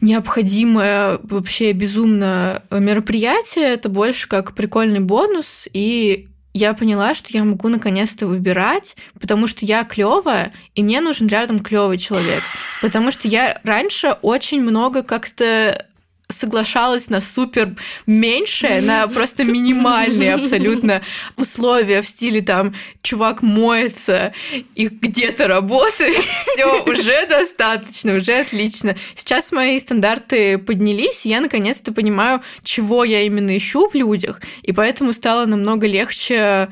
необходимое 0.00 1.18
вообще 1.22 1.72
безумно 1.72 2.62
мероприятие, 2.70 3.66
это 3.66 3.88
больше 3.88 4.28
как 4.28 4.54
прикольный 4.54 5.00
бонус, 5.00 5.68
и 5.72 6.28
я 6.54 6.72
поняла, 6.72 7.14
что 7.14 7.28
я 7.32 7.44
могу 7.44 7.68
наконец-то 7.68 8.26
выбирать, 8.26 8.96
потому 9.20 9.48
что 9.48 9.66
я 9.66 9.82
клевая, 9.84 10.52
и 10.74 10.82
мне 10.84 11.00
нужен 11.00 11.26
рядом 11.26 11.58
клевый 11.58 11.98
человек. 11.98 12.42
Потому 12.80 13.10
что 13.10 13.26
я 13.26 13.60
раньше 13.64 14.16
очень 14.22 14.62
много 14.62 15.02
как-то 15.02 15.84
соглашалась 16.28 17.10
на 17.10 17.20
супер 17.20 17.74
меньшее, 18.06 18.80
на 18.80 19.06
просто 19.08 19.44
минимальные 19.44 20.34
абсолютно 20.34 21.02
условия 21.36 22.00
в 22.00 22.08
стиле 22.08 22.40
там 22.40 22.74
чувак 23.02 23.42
моется 23.42 24.32
и 24.74 24.88
где-то 24.88 25.48
работает, 25.48 26.24
все 26.40 26.82
уже 26.82 27.26
достаточно, 27.26 28.16
уже 28.16 28.40
отлично. 28.40 28.96
Сейчас 29.14 29.52
мои 29.52 29.78
стандарты 29.78 30.58
поднялись, 30.58 31.26
и 31.26 31.28
я 31.28 31.40
наконец-то 31.40 31.92
понимаю, 31.92 32.40
чего 32.62 33.04
я 33.04 33.22
именно 33.22 33.56
ищу 33.56 33.88
в 33.88 33.94
людях, 33.94 34.40
и 34.62 34.72
поэтому 34.72 35.12
стало 35.12 35.44
намного 35.44 35.86
легче 35.86 36.68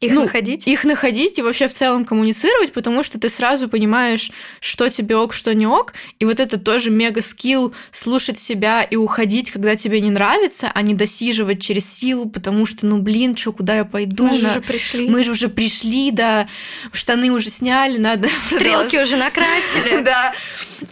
их 0.00 0.12
ну, 0.12 0.22
находить? 0.22 0.66
Их 0.66 0.84
находить 0.84 1.38
и 1.38 1.42
вообще 1.42 1.68
в 1.68 1.72
целом 1.72 2.04
коммуницировать, 2.04 2.72
потому 2.72 3.02
что 3.02 3.18
ты 3.18 3.30
сразу 3.30 3.68
понимаешь, 3.68 4.30
что 4.60 4.90
тебе 4.90 5.16
ок, 5.16 5.32
что 5.32 5.54
не 5.54 5.66
ок. 5.66 5.94
И 6.18 6.26
вот 6.26 6.38
это 6.38 6.58
тоже 6.58 6.90
мега 6.90 7.22
скилл 7.22 7.74
слушать 7.92 8.38
себя 8.38 8.82
и 8.82 8.96
уходить, 8.96 9.50
когда 9.50 9.74
тебе 9.74 10.00
не 10.00 10.10
нравится, 10.10 10.70
а 10.74 10.82
не 10.82 10.92
досиживать 10.92 11.62
через 11.62 11.90
силу, 11.90 12.28
потому 12.28 12.66
что, 12.66 12.84
ну 12.84 12.98
блин, 12.98 13.36
что, 13.36 13.52
куда 13.52 13.76
я 13.76 13.84
пойду? 13.84 14.26
Мы 14.26 14.38
же 14.38 14.46
уже 14.46 14.60
пришли. 14.60 15.08
Мы 15.08 15.24
же 15.24 15.30
уже 15.30 15.48
пришли, 15.48 16.10
да, 16.10 16.46
штаны 16.92 17.30
уже 17.30 17.50
сняли, 17.50 17.96
надо... 17.96 18.28
Стрелки 18.46 18.96
уже 18.96 19.16
накрасили. 19.16 19.96
Да. 20.06 20.34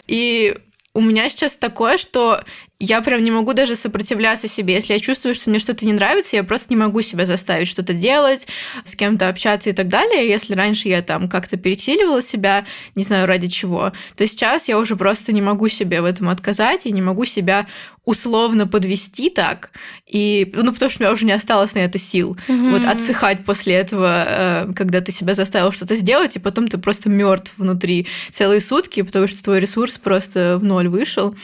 И 0.09 0.57
у 0.93 1.01
меня 1.01 1.29
сейчас 1.29 1.57
такое, 1.57 1.99
что 1.99 2.43
я 2.85 3.01
прям 3.01 3.23
не 3.23 3.31
могу 3.31 3.53
даже 3.53 3.77
сопротивляться 3.77 4.49
себе. 4.49 4.75
Если 4.75 4.93
я 4.93 5.01
чувствую, 5.01 5.35
что 5.35 5.51
мне 5.51 5.59
что-то 5.59 5.87
не 5.87 5.93
нравится, 5.93 6.37
я 6.37 6.45
просто 6.45 6.67
не 6.71 6.77
могу 6.77 7.03
себя 7.03 7.27
заставить 7.27 7.69
что-то 7.69 7.93
делать, 7.93 8.47
с 8.85 8.95
кем-то 8.95 9.29
общаться 9.29 9.71
и 9.71 9.73
так 9.73 9.89
далее. 9.89 10.29
Если 10.29 10.55
раньше 10.55 10.89
я 10.89 11.03
там 11.03 11.29
как-то 11.29 11.57
пересиливала 11.57 12.23
себя, 12.23 12.67
не 12.95 13.05
знаю 13.05 13.27
ради 13.27 13.49
чего, 13.49 13.93
то 14.17 14.27
сейчас 14.27 14.69
я 14.69 14.79
уже 14.79 14.97
просто 14.97 15.33
не 15.33 15.43
могу 15.43 15.69
себе 15.69 16.01
в 16.01 16.05
этом 16.05 16.29
отказать, 16.29 16.87
и 16.87 16.93
не 16.93 17.03
могу 17.03 17.25
себя 17.25 17.67
условно 18.05 18.67
подвести 18.67 19.31
так, 19.31 19.71
и, 20.07 20.51
ну, 20.55 20.73
потому 20.73 20.91
что 20.91 21.01
у 21.01 21.03
меня 21.05 21.13
уже 21.13 21.25
не 21.25 21.33
осталось 21.33 21.75
на 21.75 21.81
это 21.81 21.99
сил. 21.99 22.37
Mm-hmm. 22.49 22.71
Вот 22.71 22.85
отсыхать 22.85 23.45
после 23.45 23.75
этого, 23.75 24.27
э, 24.27 24.73
когда 24.75 25.01
ты 25.01 25.13
себя 25.13 25.35
заставил 25.35 25.73
что-то 25.73 25.97
сделать, 25.97 26.37
и 26.37 26.39
потом 26.39 26.69
ты 26.69 26.79
просто 26.79 27.09
мертв 27.09 27.55
внутри 27.57 28.07
целые 28.31 28.61
сутки, 28.61 29.03
потому 29.03 29.27
что 29.27 29.43
твой 29.43 29.61
ресурс 29.61 29.99
просто 29.99 30.59
в 30.59 30.65
ноль 30.65 30.89
вышел. 30.89 31.35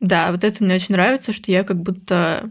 Да, 0.00 0.30
вот 0.30 0.44
это 0.44 0.62
мне 0.62 0.74
очень 0.74 0.94
нравится, 0.94 1.32
что 1.32 1.50
я 1.50 1.64
как 1.64 1.80
будто 1.80 2.50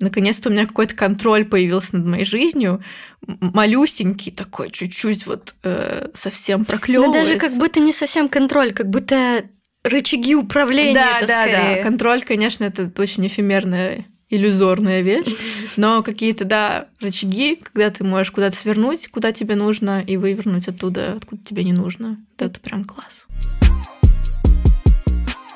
наконец-то 0.00 0.48
у 0.48 0.52
меня 0.52 0.66
какой-то 0.66 0.94
контроль 0.94 1.44
появился 1.44 1.96
над 1.96 2.06
моей 2.06 2.24
жизнью, 2.24 2.82
малюсенький 3.26 4.32
такой, 4.32 4.70
чуть-чуть 4.70 5.26
вот 5.26 5.54
э, 5.62 6.08
совсем 6.14 6.64
проклевывается. 6.64 7.20
Но 7.20 7.26
даже 7.26 7.38
как 7.38 7.58
будто 7.58 7.80
не 7.80 7.92
совсем 7.92 8.28
контроль, 8.28 8.72
как 8.72 8.90
будто 8.90 9.44
рычаги 9.84 10.34
управления. 10.34 10.94
Да, 10.94 11.18
это 11.18 11.26
да, 11.28 11.42
скорее. 11.42 11.76
да. 11.76 11.82
Контроль, 11.82 12.24
конечно, 12.24 12.64
это 12.64 12.90
очень 12.96 13.26
эфемерная 13.26 14.06
иллюзорная 14.30 15.02
вещь, 15.02 15.36
но 15.76 16.02
какие-то, 16.02 16.44
да, 16.44 16.88
рычаги, 17.00 17.56
когда 17.56 17.90
ты 17.90 18.02
можешь 18.02 18.32
куда-то 18.32 18.56
свернуть, 18.56 19.08
куда 19.08 19.32
тебе 19.32 19.54
нужно, 19.54 20.02
и 20.04 20.16
вывернуть 20.16 20.66
оттуда, 20.66 21.12
откуда 21.12 21.44
тебе 21.44 21.62
не 21.62 21.72
нужно. 21.72 22.18
Это 22.38 22.58
прям 22.58 22.84
класс. 22.84 23.26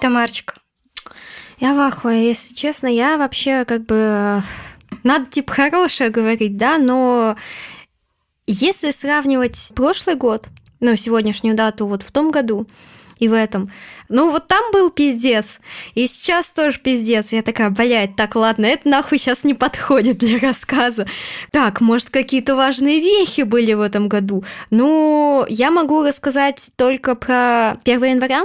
Тамарчик, 0.00 0.54
я 1.58 1.74
в 1.74 1.78
ахуе, 1.80 2.28
если 2.28 2.54
честно, 2.54 2.86
я 2.86 3.18
вообще 3.18 3.64
как 3.64 3.84
бы... 3.86 4.42
Надо 5.02 5.28
типа 5.28 5.52
хорошее 5.52 6.10
говорить, 6.10 6.56
да, 6.56 6.78
но 6.78 7.36
если 8.46 8.92
сравнивать 8.92 9.72
прошлый 9.74 10.14
год, 10.14 10.48
ну, 10.80 10.94
сегодняшнюю 10.94 11.56
дату 11.56 11.86
вот 11.86 12.02
в 12.02 12.12
том 12.12 12.30
году 12.30 12.68
и 13.18 13.28
в 13.28 13.32
этом, 13.32 13.70
ну, 14.08 14.30
вот 14.30 14.46
там 14.46 14.72
был 14.72 14.90
пиздец, 14.90 15.60
и 15.94 16.06
сейчас 16.06 16.50
тоже 16.50 16.78
пиздец. 16.80 17.32
Я 17.32 17.42
такая, 17.42 17.70
блядь, 17.70 18.16
так, 18.16 18.36
ладно, 18.36 18.66
это 18.66 18.88
нахуй 18.88 19.18
сейчас 19.18 19.44
не 19.44 19.54
подходит 19.54 20.18
для 20.18 20.38
рассказа. 20.38 21.06
Так, 21.50 21.80
может, 21.80 22.10
какие-то 22.10 22.54
важные 22.54 23.00
вехи 23.00 23.42
были 23.42 23.74
в 23.74 23.80
этом 23.80 24.08
году. 24.08 24.44
Ну, 24.70 25.44
я 25.48 25.70
могу 25.70 26.02
рассказать 26.02 26.70
только 26.76 27.14
про 27.14 27.72
1 27.84 28.04
января, 28.04 28.44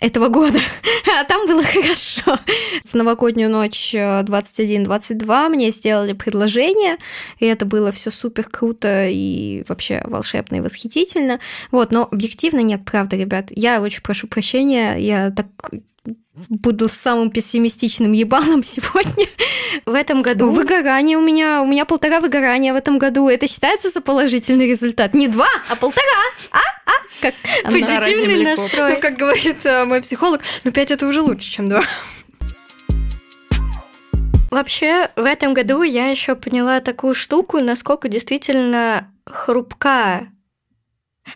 этого 0.00 0.28
года. 0.28 0.58
А 1.12 1.24
там 1.24 1.46
было 1.46 1.62
хорошо. 1.62 2.38
В 2.84 2.94
новогоднюю 2.94 3.50
ночь 3.50 3.94
21-22 3.94 5.48
мне 5.48 5.70
сделали 5.70 6.12
предложение, 6.12 6.98
и 7.38 7.46
это 7.46 7.66
было 7.66 7.90
все 7.90 8.10
супер 8.10 8.44
круто 8.44 9.08
и 9.08 9.64
вообще 9.68 10.00
волшебно 10.04 10.56
и 10.56 10.60
восхитительно. 10.60 11.40
Вот, 11.72 11.90
но 11.90 12.08
объективно 12.10 12.60
нет, 12.60 12.82
правда, 12.84 13.16
ребят. 13.16 13.46
Я 13.50 13.82
очень 13.82 14.02
прошу 14.02 14.28
прощения, 14.28 14.96
я 14.98 15.30
так 15.30 15.46
буду 16.48 16.88
самым 16.88 17.30
пессимистичным 17.30 18.12
ебалом 18.12 18.62
сегодня. 18.64 19.26
В 19.86 19.94
этом 19.94 20.22
году... 20.22 20.50
Выгорание 20.50 21.16
у 21.16 21.20
меня, 21.20 21.62
у 21.62 21.66
меня 21.66 21.84
полтора 21.84 22.20
выгорания 22.20 22.72
в 22.72 22.76
этом 22.76 22.98
году. 22.98 23.28
Это 23.28 23.46
считается 23.46 23.90
за 23.90 24.00
положительный 24.00 24.66
результат? 24.66 25.14
Не 25.14 25.28
два, 25.28 25.48
а 25.68 25.76
полтора. 25.76 26.04
А? 26.50 26.58
А? 26.86 26.90
Как 27.20 27.34
позитивный 27.64 28.44
настрой. 28.44 28.94
Ну, 28.94 29.00
как 29.00 29.16
говорит 29.16 29.58
э, 29.64 29.84
мой 29.84 30.00
психолог, 30.00 30.40
ну 30.64 30.72
пять 30.72 30.90
это 30.90 31.06
уже 31.06 31.20
лучше, 31.20 31.50
чем 31.50 31.68
два. 31.68 31.82
Вообще, 34.50 35.10
в 35.14 35.24
этом 35.24 35.54
году 35.54 35.82
я 35.82 36.08
еще 36.10 36.34
поняла 36.34 36.80
такую 36.80 37.14
штуку, 37.14 37.60
насколько 37.60 38.08
действительно 38.08 39.08
хрупка 39.24 40.26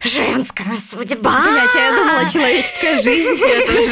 женская 0.02 0.78
судьба. 0.78 1.42
Блять, 1.42 1.74
я 1.74 1.90
думала 1.96 2.28
человеческая 2.30 3.00
жизнь. 3.00 3.40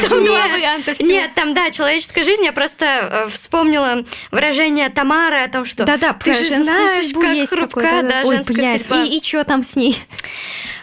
Там 0.08 0.24
два 0.24 0.48
варианта 0.48 0.94
всего. 0.94 1.08
Нет, 1.08 1.34
там, 1.34 1.54
да, 1.54 1.70
человеческая 1.70 2.24
жизнь. 2.24 2.44
Я 2.44 2.52
просто 2.52 2.84
э, 2.86 3.28
вспомнила 3.30 4.04
выражение 4.30 4.88
Тамары 4.88 5.42
о 5.42 5.48
том, 5.48 5.64
что 5.64 5.84
Да-да, 5.84 6.12
ты 6.12 6.34
же 6.34 6.62
знаешь, 6.62 7.12
как 7.12 7.48
хрупка, 7.48 8.02
да, 8.02 8.24
женская 8.24 8.78
судьба. 8.78 9.02
и, 9.04 9.18
и 9.18 9.22
что 9.22 9.44
там 9.44 9.64
с 9.64 9.76
ней? 9.76 9.96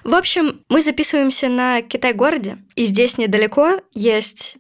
В 0.03 0.15
общем, 0.15 0.61
мы 0.69 0.81
записываемся 0.81 1.49
на 1.49 1.81
Китай-городе, 1.81 2.57
и 2.75 2.85
здесь 2.85 3.17
недалеко 3.17 3.81
есть 3.93 4.57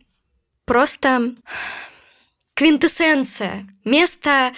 просто 0.65 1.33
квинтэссенция, 2.59 3.69
место 3.85 4.51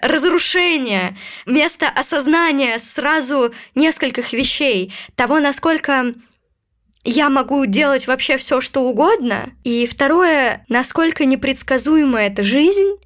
разрушения, 0.00 1.16
место 1.44 1.88
осознания 1.88 2.78
сразу 2.78 3.52
нескольких 3.74 4.32
вещей, 4.32 4.94
того, 5.16 5.40
насколько 5.40 6.14
я 7.02 7.28
могу 7.30 7.66
делать 7.66 8.06
вообще 8.06 8.36
все, 8.36 8.60
что 8.60 8.82
угодно, 8.82 9.50
и 9.64 9.88
второе, 9.88 10.64
насколько 10.68 11.24
непредсказуема 11.24 12.20
эта 12.20 12.44
жизнь, 12.44 12.98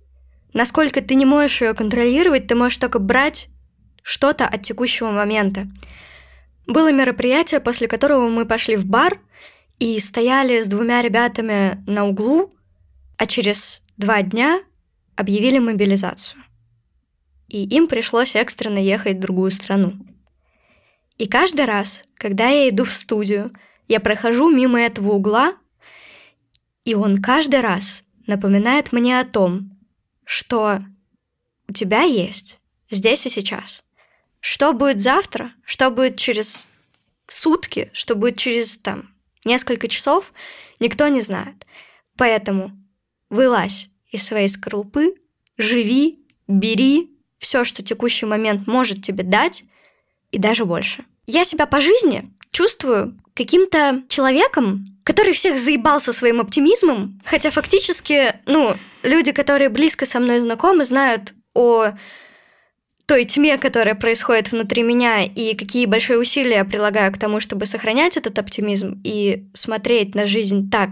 насколько 0.52 1.00
ты 1.00 1.14
не 1.14 1.24
можешь 1.24 1.62
ее 1.62 1.72
контролировать, 1.72 2.46
ты 2.46 2.54
можешь 2.54 2.76
только 2.76 2.98
брать 2.98 3.48
что-то 4.02 4.46
от 4.46 4.60
текущего 4.60 5.12
момента. 5.12 5.66
Было 6.66 6.92
мероприятие, 6.92 7.60
после 7.60 7.88
которого 7.88 8.28
мы 8.28 8.44
пошли 8.44 8.76
в 8.76 8.84
бар 8.84 9.18
и 9.78 9.98
стояли 9.98 10.60
с 10.60 10.68
двумя 10.68 11.00
ребятами 11.00 11.82
на 11.86 12.06
углу, 12.06 12.52
а 13.16 13.24
через 13.24 13.82
два 14.02 14.20
дня 14.22 14.60
объявили 15.14 15.58
мобилизацию. 15.58 16.42
И 17.48 17.64
им 17.64 17.86
пришлось 17.86 18.34
экстренно 18.34 18.78
ехать 18.78 19.18
в 19.18 19.20
другую 19.20 19.52
страну. 19.52 19.94
И 21.18 21.28
каждый 21.28 21.66
раз, 21.66 22.02
когда 22.16 22.48
я 22.48 22.68
иду 22.68 22.84
в 22.84 22.92
студию, 22.92 23.52
я 23.86 24.00
прохожу 24.00 24.50
мимо 24.50 24.80
этого 24.80 25.12
угла, 25.12 25.54
и 26.84 26.94
он 26.94 27.22
каждый 27.22 27.60
раз 27.60 28.02
напоминает 28.26 28.90
мне 28.90 29.20
о 29.20 29.24
том, 29.24 29.78
что 30.24 30.82
у 31.68 31.72
тебя 31.72 32.02
есть 32.02 32.58
здесь 32.90 33.24
и 33.26 33.30
сейчас. 33.30 33.84
Что 34.40 34.72
будет 34.72 35.00
завтра, 35.00 35.52
что 35.64 35.90
будет 35.90 36.16
через 36.16 36.68
сутки, 37.28 37.90
что 37.92 38.16
будет 38.16 38.36
через 38.36 38.78
там 38.78 39.14
несколько 39.44 39.86
часов, 39.86 40.32
никто 40.80 41.06
не 41.06 41.20
знает. 41.20 41.66
Поэтому 42.16 42.72
вылазь 43.30 43.91
из 44.12 44.24
своей 44.24 44.48
скорлупы, 44.48 45.14
живи, 45.58 46.20
бери 46.46 47.10
все, 47.38 47.64
что 47.64 47.82
текущий 47.82 48.26
момент 48.26 48.68
может 48.68 49.02
тебе 49.02 49.24
дать, 49.24 49.64
и 50.30 50.38
даже 50.38 50.64
больше. 50.64 51.04
Я 51.26 51.44
себя 51.44 51.66
по 51.66 51.80
жизни 51.80 52.24
чувствую 52.52 53.18
каким-то 53.34 54.02
человеком, 54.08 54.84
который 55.04 55.32
всех 55.32 55.58
заебал 55.58 56.00
со 56.00 56.12
своим 56.12 56.40
оптимизмом, 56.40 57.20
хотя 57.24 57.50
фактически, 57.50 58.36
ну, 58.46 58.76
люди, 59.02 59.32
которые 59.32 59.68
близко 59.68 60.06
со 60.06 60.20
мной 60.20 60.40
знакомы, 60.40 60.84
знают 60.84 61.34
о 61.54 61.92
той 63.06 63.24
тьме, 63.24 63.58
которая 63.58 63.94
происходит 63.94 64.52
внутри 64.52 64.82
меня, 64.82 65.24
и 65.24 65.54
какие 65.54 65.86
большие 65.86 66.18
усилия 66.18 66.56
я 66.56 66.64
прилагаю 66.64 67.12
к 67.12 67.18
тому, 67.18 67.40
чтобы 67.40 67.66
сохранять 67.66 68.16
этот 68.16 68.38
оптимизм 68.38 69.00
и 69.04 69.48
смотреть 69.54 70.14
на 70.14 70.26
жизнь 70.26 70.70
так, 70.70 70.90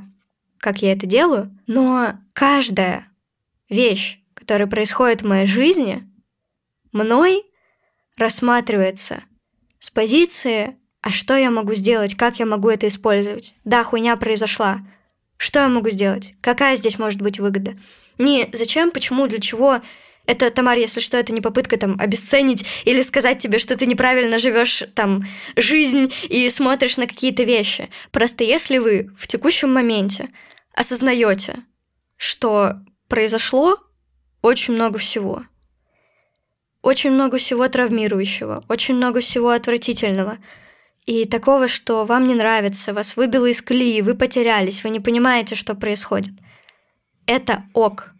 как 0.59 0.83
я 0.83 0.93
это 0.93 1.07
делаю. 1.07 1.57
Но 1.67 2.15
каждая 2.33 3.07
вещь, 3.71 4.19
которая 4.35 4.69
происходит 4.69 5.23
в 5.23 5.27
моей 5.27 5.47
жизни, 5.47 6.07
мной 6.93 7.45
рассматривается 8.17 9.23
с 9.79 9.91
позиции 9.91 10.77
«А 11.01 11.11
что 11.11 11.35
я 11.37 11.51
могу 11.51 11.75
сделать? 11.75 12.15
Как 12.15 12.39
я 12.39 12.45
могу 12.47 12.69
это 12.69 12.87
использовать? 12.87 13.55
Да, 13.65 13.85
хуйня 13.85 14.17
произошла. 14.17 14.81
Что 15.39 15.61
я 15.61 15.69
могу 15.69 15.89
сделать? 15.89 16.35
Какая 16.43 16.77
здесь 16.77 16.99
может 16.99 17.23
быть 17.23 17.41
выгода? 17.41 17.79
Не 18.19 18.51
зачем, 18.53 18.91
почему, 18.91 19.27
для 19.27 19.39
чего 19.39 19.81
это, 20.27 20.51
Тамар, 20.51 20.77
если 20.79 21.01
что, 21.01 21.17
это 21.17 21.33
не 21.33 21.41
попытка 21.41 21.77
там 21.77 21.97
обесценить 21.99 22.65
или 22.85 23.03
сказать 23.03 23.39
тебе, 23.39 23.59
что 23.59 23.77
ты 23.77 23.87
неправильно 23.87 24.39
живешь 24.39 24.85
там 24.95 25.27
жизнь 25.57 26.13
и 26.29 26.49
смотришь 26.51 26.99
на 26.99 27.07
какие-то 27.07 27.43
вещи. 27.43 27.89
Просто 28.13 28.45
если 28.45 28.79
вы 28.79 29.11
в 29.19 29.27
текущем 29.27 29.73
моменте 29.73 30.29
осознаете, 30.75 31.65
что 32.17 32.75
произошло 33.11 33.77
очень 34.41 34.73
много 34.73 34.99
всего, 34.99 35.45
очень 36.81 37.11
много 37.11 37.37
всего 37.37 37.69
травмирующего, 37.69 38.65
очень 38.69 38.95
много 38.95 39.21
всего 39.21 39.51
отвратительного. 39.51 40.39
И 41.05 41.25
такого, 41.27 41.69
что 41.69 42.07
вам 42.07 42.25
не 42.25 42.35
нравится, 42.35 42.95
вас 42.95 43.17
выбило 43.17 43.47
из 43.47 43.61
колеи, 43.61 44.01
вы 44.01 44.15
потерялись, 44.15 44.83
вы 44.85 44.91
не 44.91 45.01
понимаете, 45.01 45.57
что 45.57 45.75
происходит. 45.75 46.33
Это 47.27 47.65
ок. 47.75 48.13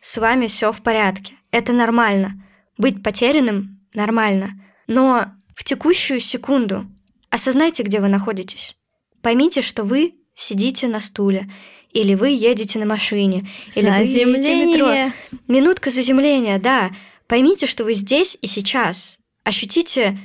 С 0.00 0.18
вами 0.18 0.46
все 0.46 0.70
в 0.70 0.82
порядке. 0.82 1.34
Это 1.50 1.72
нормально. 1.72 2.44
Быть 2.78 3.02
потерянным 3.02 3.80
нормально. 3.94 4.50
Но 4.86 5.26
в 5.56 5.64
текущую 5.64 6.20
секунду 6.20 6.86
осознайте, 7.30 7.82
где 7.82 8.00
вы 8.00 8.08
находитесь. 8.08 8.76
Поймите, 9.22 9.62
что 9.62 9.82
вы 9.82 10.14
сидите 10.34 10.86
на 10.86 11.00
стуле, 11.00 11.50
или 11.96 12.14
вы 12.14 12.28
едете 12.28 12.78
на 12.78 12.86
машине, 12.86 13.46
или 13.74 13.88
вы 13.88 14.04
едете 14.04 14.26
в 14.26 14.66
метро. 14.66 15.12
Минутка 15.48 15.90
заземления, 15.90 16.58
да. 16.58 16.90
Поймите, 17.26 17.66
что 17.66 17.84
вы 17.84 17.94
здесь 17.94 18.36
и 18.42 18.46
сейчас. 18.46 19.18
Ощутите, 19.44 20.18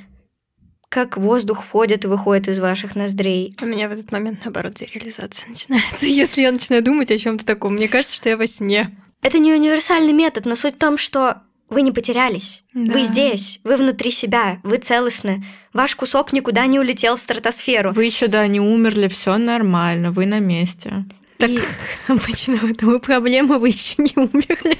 как 0.88 1.16
воздух 1.16 1.64
входит 1.64 2.04
и 2.04 2.08
выходит 2.08 2.48
из 2.48 2.58
ваших 2.58 2.94
ноздрей. 2.94 3.56
У 3.62 3.64
меня 3.64 3.88
в 3.88 3.92
этот 3.92 4.12
момент, 4.12 4.40
наоборот, 4.44 4.74
дереализация 4.74 5.48
начинается. 5.48 6.06
Если 6.06 6.42
я 6.42 6.52
начинаю 6.52 6.82
думать 6.82 7.10
о 7.10 7.16
чем 7.16 7.38
то 7.38 7.46
таком, 7.46 7.72
мне 7.72 7.88
кажется, 7.88 8.16
что 8.16 8.28
я 8.28 8.36
во 8.36 8.46
сне. 8.46 8.94
Это 9.22 9.38
не 9.38 9.52
универсальный 9.52 10.12
метод, 10.12 10.44
но 10.44 10.54
суть 10.54 10.74
в 10.74 10.78
том, 10.78 10.98
что 10.98 11.42
вы 11.70 11.80
не 11.80 11.92
потерялись. 11.92 12.64
Да. 12.74 12.92
Вы 12.92 13.02
здесь, 13.04 13.60
вы 13.64 13.76
внутри 13.76 14.10
себя, 14.10 14.60
вы 14.62 14.76
целостны. 14.76 15.42
Ваш 15.72 15.96
кусок 15.96 16.34
никуда 16.34 16.66
не 16.66 16.78
улетел 16.78 17.16
в 17.16 17.20
стратосферу. 17.20 17.92
Вы 17.92 18.04
еще, 18.04 18.26
да, 18.26 18.46
не 18.46 18.60
умерли, 18.60 19.08
все 19.08 19.38
нормально, 19.38 20.12
вы 20.12 20.26
на 20.26 20.40
месте. 20.40 21.06
Так 21.42 21.50
И- 21.50 21.60
обычно 22.06 22.56
в 22.58 22.70
этом 22.70 22.94
и 22.94 23.00
проблема, 23.00 23.58
вы 23.58 23.70
еще 23.70 23.94
не 23.98 24.12
умерли. 24.14 24.78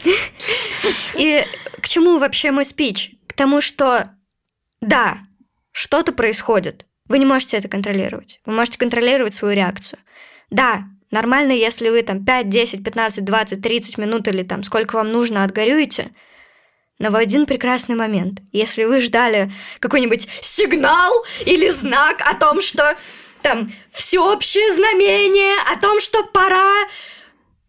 И 1.17 1.45
к 1.81 1.89
чему 1.89 2.19
вообще 2.19 2.53
мой 2.53 2.65
спич? 2.65 3.11
К 3.27 3.33
тому, 3.33 3.61
что 3.61 4.15
да, 4.81 5.19
что-то 5.73 6.13
происходит. 6.13 6.87
Вы 7.09 7.19
не 7.19 7.27
можете 7.27 7.57
это 7.57 7.67
контролировать. 7.69 8.41
Вы 8.47 8.53
можете 8.53 8.79
контролировать 8.79 9.35
свою 9.35 9.57
реакцию. 9.57 9.99
Да, 10.51 10.85
нормально, 11.11 11.51
если 11.51 11.89
вы 11.89 12.01
там 12.03 12.25
5, 12.25 12.49
10, 12.49 12.85
15, 12.85 13.25
20, 13.25 13.61
30 13.61 13.99
минут 13.99 14.29
или 14.29 14.45
там 14.45 14.63
сколько 14.63 14.95
вам 14.95 15.11
нужно 15.11 15.43
отгорюете, 15.43 16.13
но 17.01 17.11
в 17.11 17.17
один 17.17 17.47
прекрасный 17.47 17.97
момент, 17.97 18.41
если 18.53 18.85
вы 18.85 19.01
ждали 19.01 19.53
какой-нибудь 19.81 20.29
сигнал 20.41 21.25
или 21.45 21.69
знак 21.71 22.21
о 22.21 22.35
том, 22.35 22.63
что 22.63 22.97
там 23.43 23.73
всеобщее 23.93 24.73
знамение, 24.73 25.57
о 25.71 25.79
том, 25.81 26.01
что 26.01 26.25
пора 26.25 26.87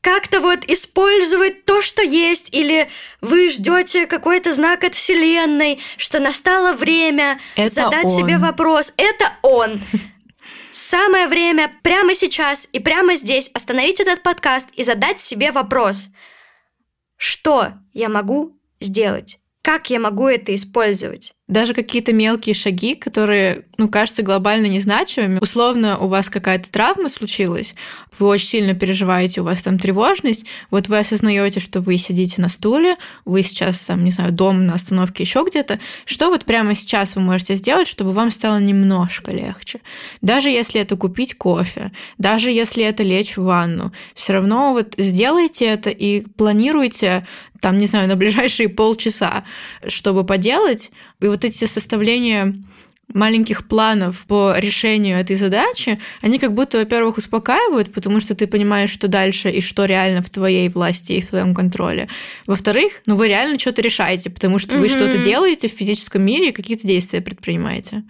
как-то 0.01 0.41
вот 0.41 0.65
использовать 0.65 1.65
то, 1.65 1.81
что 1.81 2.01
есть, 2.01 2.53
или 2.53 2.89
вы 3.21 3.49
ждете 3.49 4.05
какой-то 4.05 4.53
знак 4.53 4.83
от 4.83 4.95
Вселенной, 4.95 5.79
что 5.97 6.19
настало 6.19 6.73
время 6.73 7.39
Это 7.55 7.73
задать 7.73 8.05
он. 8.05 8.11
себе 8.11 8.37
вопрос. 8.37 8.93
Это 8.97 9.33
он. 9.41 9.79
Самое 10.73 11.27
время 11.27 11.71
прямо 11.83 12.13
сейчас 12.15 12.67
и 12.73 12.79
прямо 12.79 13.15
здесь 13.15 13.49
остановить 13.53 14.01
этот 14.01 14.23
подкаст 14.23 14.67
и 14.73 14.83
задать 14.83 15.21
себе 15.21 15.51
вопрос. 15.51 16.09
Что 17.15 17.73
я 17.93 18.09
могу 18.09 18.59
сделать? 18.81 19.39
Как 19.61 19.89
я 19.89 19.99
могу 19.99 20.27
это 20.27 20.53
использовать? 20.53 21.33
Даже 21.53 21.73
какие-то 21.73 22.13
мелкие 22.13 22.55
шаги, 22.55 22.95
которые, 22.95 23.65
ну, 23.77 23.87
кажутся 23.87 24.23
глобально 24.23 24.65
незначимыми. 24.65 25.37
Условно, 25.39 25.99
у 25.99 26.07
вас 26.07 26.29
какая-то 26.29 26.69
травма 26.71 27.09
случилась, 27.09 27.75
вы 28.17 28.27
очень 28.27 28.47
сильно 28.47 28.73
переживаете, 28.73 29.41
у 29.41 29.43
вас 29.43 29.61
там 29.61 29.77
тревожность, 29.77 30.45
вот 30.71 30.87
вы 30.87 30.97
осознаете, 30.97 31.59
что 31.59 31.79
вы 31.79 31.97
сидите 31.97 32.41
на 32.41 32.49
стуле, 32.49 32.97
вы 33.23 33.43
сейчас 33.43 33.79
там, 33.79 34.03
не 34.03 34.11
знаю, 34.11 34.31
дома 34.31 34.59
на 34.59 34.73
остановке 34.73 35.23
еще 35.23 35.45
где-то, 35.47 35.79
что 36.05 36.29
вот 36.29 36.43
прямо 36.43 36.73
сейчас 36.73 37.15
вы 37.15 37.21
можете 37.21 37.55
сделать, 37.55 37.87
чтобы 37.87 38.11
вам 38.13 38.31
стало 38.31 38.57
немножко 38.57 39.31
легче? 39.31 39.79
Даже 40.21 40.49
если 40.49 40.81
это 40.81 40.97
купить 40.97 41.37
кофе, 41.37 41.91
даже 42.17 42.49
если 42.49 42.83
это 42.83 43.03
лечь 43.03 43.37
в 43.37 43.43
ванну, 43.43 43.93
все 44.15 44.33
равно 44.33 44.73
вот 44.73 44.95
сделайте 44.97 45.65
это 45.65 45.91
и 45.91 46.21
планируйте 46.21 47.27
там, 47.63 47.79
не 47.79 47.87
знаю, 47.87 48.09
на 48.09 48.17
ближайшие 48.17 48.67
полчаса, 48.67 49.45
чтобы 49.87 50.25
поделать. 50.25 50.91
И 51.21 51.27
вот 51.27 51.45
эти 51.45 51.63
составления 51.63 52.53
маленьких 53.13 53.67
планов 53.67 54.25
по 54.27 54.55
решению 54.57 55.17
этой 55.17 55.37
задачи, 55.37 55.97
они 56.21 56.39
как 56.39 56.53
будто, 56.53 56.79
во-первых, 56.79 57.17
успокаивают, 57.17 57.93
потому 57.93 58.19
что 58.19 58.35
ты 58.35 58.47
понимаешь, 58.47 58.89
что 58.89 59.07
дальше 59.07 59.49
и 59.49 59.61
что 59.61 59.85
реально 59.85 60.21
в 60.21 60.29
твоей 60.29 60.67
власти 60.67 61.13
и 61.13 61.21
в 61.21 61.29
твоем 61.29 61.55
контроле. 61.55 62.09
Во-вторых, 62.47 63.01
ну 63.05 63.15
вы 63.15 63.29
реально 63.29 63.57
что-то 63.57 63.81
решаете, 63.81 64.29
потому 64.29 64.59
что 64.59 64.75
mm-hmm. 64.75 64.81
вы 64.81 64.89
что-то 64.89 65.17
делаете 65.19 65.69
в 65.69 65.71
физическом 65.71 66.21
мире 66.21 66.49
и 66.49 66.51
какие-то 66.51 66.85
действия 66.85 67.21
предпринимаете. 67.21 68.03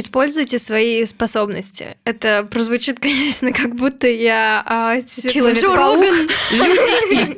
Используйте 0.00 0.58
свои 0.58 1.04
способности. 1.04 1.98
Это 2.04 2.48
прозвучит, 2.50 2.98
конечно, 3.00 3.52
как 3.52 3.74
будто 3.74 4.08
я 4.08 4.62
а, 4.64 4.96
Человек-паук, 5.02 6.04
люди 6.50 7.36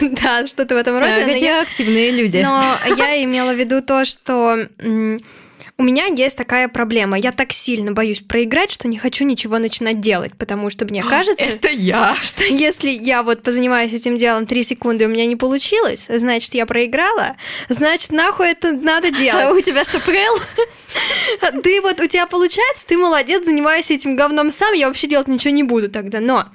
Да, 0.22 0.46
что-то 0.46 0.76
в 0.76 0.78
этом 0.78 0.98
роде. 0.98 1.26
Радиоактивные 1.26 2.10
люди. 2.10 2.38
Но 2.38 2.78
я 2.96 3.22
имела 3.22 3.52
в 3.52 3.58
виду 3.58 3.82
то, 3.82 4.06
что 4.06 4.66
у 5.76 5.82
меня 5.82 6.06
есть 6.06 6.36
такая 6.36 6.68
проблема. 6.68 7.18
Я 7.18 7.32
так 7.32 7.52
сильно 7.52 7.90
боюсь 7.90 8.20
проиграть, 8.20 8.70
что 8.70 8.86
не 8.86 8.96
хочу 8.96 9.24
ничего 9.24 9.58
начинать 9.58 10.00
делать, 10.00 10.36
потому 10.36 10.70
что 10.70 10.84
мне 10.84 11.02
кажется... 11.02 11.44
Это 11.44 11.68
я! 11.68 12.14
Что 12.22 12.44
если 12.44 12.90
я 12.90 13.22
вот 13.22 13.42
позанимаюсь 13.42 13.92
этим 13.92 14.16
делом 14.16 14.46
три 14.46 14.62
секунды, 14.62 15.04
и 15.04 15.06
у 15.06 15.10
меня 15.10 15.26
не 15.26 15.34
получилось, 15.34 16.06
значит, 16.08 16.54
я 16.54 16.66
проиграла, 16.66 17.36
значит, 17.68 18.12
нахуй 18.12 18.48
это 18.48 18.72
надо 18.72 19.10
делать. 19.12 19.44
А 19.44 19.52
у 19.52 19.60
тебя 19.60 19.84
что, 19.84 19.98
прел? 19.98 20.38
Ты 21.62 21.80
вот, 21.80 22.00
у 22.00 22.06
тебя 22.06 22.26
получается, 22.26 22.86
ты 22.86 22.96
молодец, 22.96 23.44
занимайся 23.44 23.94
этим 23.94 24.14
говном 24.14 24.52
сам, 24.52 24.74
я 24.74 24.86
вообще 24.86 25.08
делать 25.08 25.26
ничего 25.26 25.52
не 25.52 25.64
буду 25.64 25.90
тогда. 25.90 26.20
Но 26.20 26.46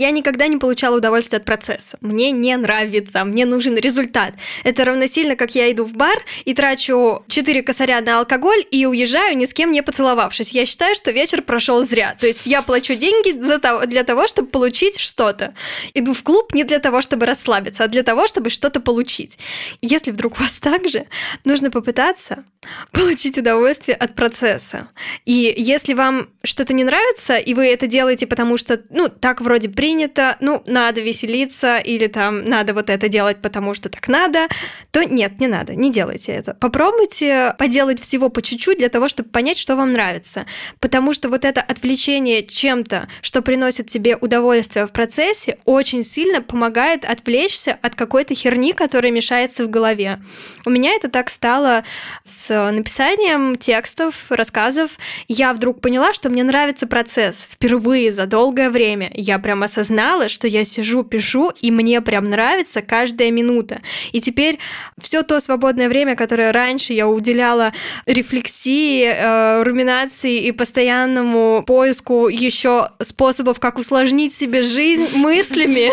я 0.00 0.10
никогда 0.12 0.46
не 0.46 0.56
получала 0.56 0.96
удовольствия 0.96 1.36
от 1.36 1.44
процесса. 1.44 1.98
Мне 2.00 2.30
не 2.30 2.56
нравится, 2.56 3.22
мне 3.24 3.44
нужен 3.44 3.76
результат. 3.76 4.32
Это 4.64 4.86
равносильно, 4.86 5.36
как 5.36 5.54
я 5.54 5.70
иду 5.70 5.84
в 5.84 5.92
бар 5.92 6.24
и 6.46 6.54
трачу 6.54 7.22
4 7.28 7.62
косаря 7.62 8.00
на 8.00 8.18
алкоголь 8.18 8.64
и 8.70 8.86
уезжаю, 8.86 9.36
ни 9.36 9.44
с 9.44 9.52
кем 9.52 9.72
не 9.72 9.82
поцеловавшись. 9.82 10.52
Я 10.52 10.64
считаю, 10.64 10.94
что 10.94 11.10
вечер 11.10 11.42
прошел 11.42 11.84
зря. 11.84 12.16
То 12.18 12.26
есть 12.26 12.46
я 12.46 12.62
плачу 12.62 12.94
деньги 12.94 13.38
за 13.42 13.58
того, 13.58 13.84
для 13.84 14.02
того, 14.02 14.26
чтобы 14.26 14.48
получить 14.48 14.98
что-то. 14.98 15.52
Иду 15.92 16.14
в 16.14 16.22
клуб 16.22 16.54
не 16.54 16.64
для 16.64 16.78
того, 16.78 17.02
чтобы 17.02 17.26
расслабиться, 17.26 17.84
а 17.84 17.88
для 17.88 18.02
того, 18.02 18.26
чтобы 18.26 18.48
что-то 18.48 18.80
получить. 18.80 19.38
Если 19.82 20.12
вдруг 20.12 20.38
у 20.38 20.42
вас 20.42 20.52
так 20.52 20.88
же, 20.88 21.06
нужно 21.44 21.70
попытаться 21.70 22.44
получить 22.92 23.38
удовольствие 23.38 23.96
от 23.96 24.14
процесса. 24.14 24.88
И 25.26 25.52
если 25.56 25.94
вам 25.94 26.28
что-то 26.42 26.72
не 26.72 26.84
нравится, 26.84 27.36
и 27.36 27.54
вы 27.54 27.66
это 27.66 27.86
делаете, 27.86 28.26
потому 28.26 28.56
что, 28.56 28.80
ну, 28.90 29.08
так 29.08 29.40
вроде 29.40 29.68
принято, 29.68 29.89
принято, 29.90 30.36
ну, 30.40 30.62
надо 30.66 31.00
веселиться 31.00 31.78
или 31.78 32.06
там 32.06 32.44
надо 32.44 32.74
вот 32.74 32.90
это 32.90 33.08
делать, 33.08 33.42
потому 33.42 33.74
что 33.74 33.88
так 33.88 34.06
надо, 34.06 34.46
то 34.92 35.02
нет, 35.02 35.40
не 35.40 35.48
надо, 35.48 35.74
не 35.74 35.90
делайте 35.90 36.30
это. 36.30 36.54
Попробуйте 36.54 37.56
поделать 37.58 38.00
всего 38.00 38.28
по 38.28 38.40
чуть-чуть 38.40 38.78
для 38.78 38.88
того, 38.88 39.08
чтобы 39.08 39.30
понять, 39.30 39.58
что 39.58 39.74
вам 39.74 39.92
нравится. 39.92 40.46
Потому 40.78 41.12
что 41.12 41.28
вот 41.28 41.44
это 41.44 41.60
отвлечение 41.60 42.44
чем-то, 42.46 43.08
что 43.20 43.42
приносит 43.42 43.88
тебе 43.88 44.14
удовольствие 44.14 44.86
в 44.86 44.92
процессе, 44.92 45.58
очень 45.64 46.04
сильно 46.04 46.40
помогает 46.40 47.04
отвлечься 47.04 47.76
от 47.82 47.96
какой-то 47.96 48.36
херни, 48.36 48.72
которая 48.72 49.10
мешается 49.10 49.64
в 49.64 49.70
голове. 49.70 50.20
У 50.64 50.70
меня 50.70 50.92
это 50.92 51.10
так 51.10 51.30
стало 51.30 51.82
с 52.22 52.70
написанием 52.70 53.56
текстов, 53.56 54.14
рассказов. 54.28 54.92
Я 55.26 55.52
вдруг 55.52 55.80
поняла, 55.80 56.14
что 56.14 56.30
мне 56.30 56.44
нравится 56.44 56.86
процесс 56.86 57.48
впервые 57.50 58.12
за 58.12 58.26
долгое 58.26 58.70
время. 58.70 59.10
Я 59.14 59.40
прям 59.40 59.64
осознала 59.64 59.79
осознала, 59.80 60.28
что 60.28 60.46
я 60.46 60.64
сижу, 60.64 61.02
пишу, 61.02 61.52
и 61.60 61.70
мне 61.70 62.00
прям 62.00 62.28
нравится 62.28 62.82
каждая 62.82 63.30
минута. 63.30 63.80
И 64.12 64.20
теперь 64.20 64.58
все 65.00 65.22
то 65.22 65.40
свободное 65.40 65.88
время, 65.88 66.16
которое 66.16 66.52
раньше 66.52 66.92
я 66.92 67.08
уделяла 67.08 67.72
рефлексии, 68.06 69.04
э, 69.04 69.62
руминации 69.62 70.44
и 70.44 70.52
постоянному 70.52 71.64
поиску 71.66 72.28
еще 72.28 72.90
способов, 73.00 73.58
как 73.58 73.78
усложнить 73.78 74.34
себе 74.34 74.62
жизнь 74.62 75.08
мыслями, 75.16 75.90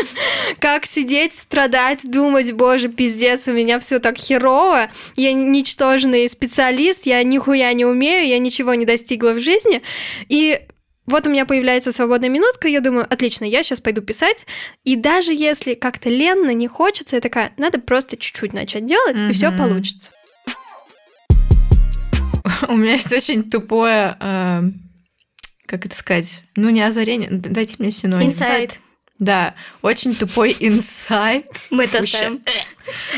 как 0.59 0.85
сидеть, 0.85 1.33
страдать, 1.33 2.09
думать, 2.09 2.51
боже, 2.51 2.89
пиздец, 2.89 3.47
у 3.47 3.53
меня 3.53 3.79
все 3.79 3.99
так 3.99 4.17
херово, 4.17 4.89
я 5.15 5.33
ничтожный 5.33 6.29
специалист, 6.29 7.05
я 7.05 7.23
нихуя 7.23 7.71
не 7.73 7.85
умею, 7.85 8.27
я 8.27 8.39
ничего 8.39 8.73
не 8.73 8.85
достигла 8.85 9.31
в 9.31 9.39
жизни. 9.39 9.81
И 10.27 10.59
вот 11.07 11.25
у 11.25 11.29
меня 11.29 11.45
появляется 11.45 11.93
свободная 11.93 12.29
минутка, 12.29 12.67
я 12.67 12.81
думаю, 12.81 13.07
отлично, 13.09 13.45
я 13.45 13.63
сейчас 13.63 13.79
пойду 13.79 14.01
писать. 14.01 14.45
И 14.83 14.97
даже 14.97 15.33
если 15.33 15.73
как-то 15.73 16.09
ленно, 16.09 16.53
не 16.53 16.67
хочется, 16.67 17.15
я 17.15 17.21
такая, 17.21 17.53
надо 17.57 17.79
просто 17.79 18.17
чуть-чуть 18.17 18.53
начать 18.53 18.85
делать, 18.85 19.15
mm-hmm. 19.15 19.29
и 19.29 19.33
все 19.33 19.51
получится. 19.51 20.11
У 22.67 22.75
меня 22.75 22.93
есть 22.93 23.11
очень 23.11 23.49
тупое, 23.49 24.17
э, 24.19 24.61
как 25.65 25.85
это 25.85 25.95
сказать, 25.95 26.43
ну 26.55 26.69
не 26.69 26.81
озарение, 26.81 27.29
дайте 27.31 27.75
мне 27.79 27.91
синоним. 27.91 28.27
Инсайт. 28.27 28.79
Да, 29.17 29.55
очень 29.81 30.13
тупой 30.13 30.55
инсайт. 30.59 31.45
Мы 31.69 31.85
это 31.85 31.99
оставим. 31.99 32.43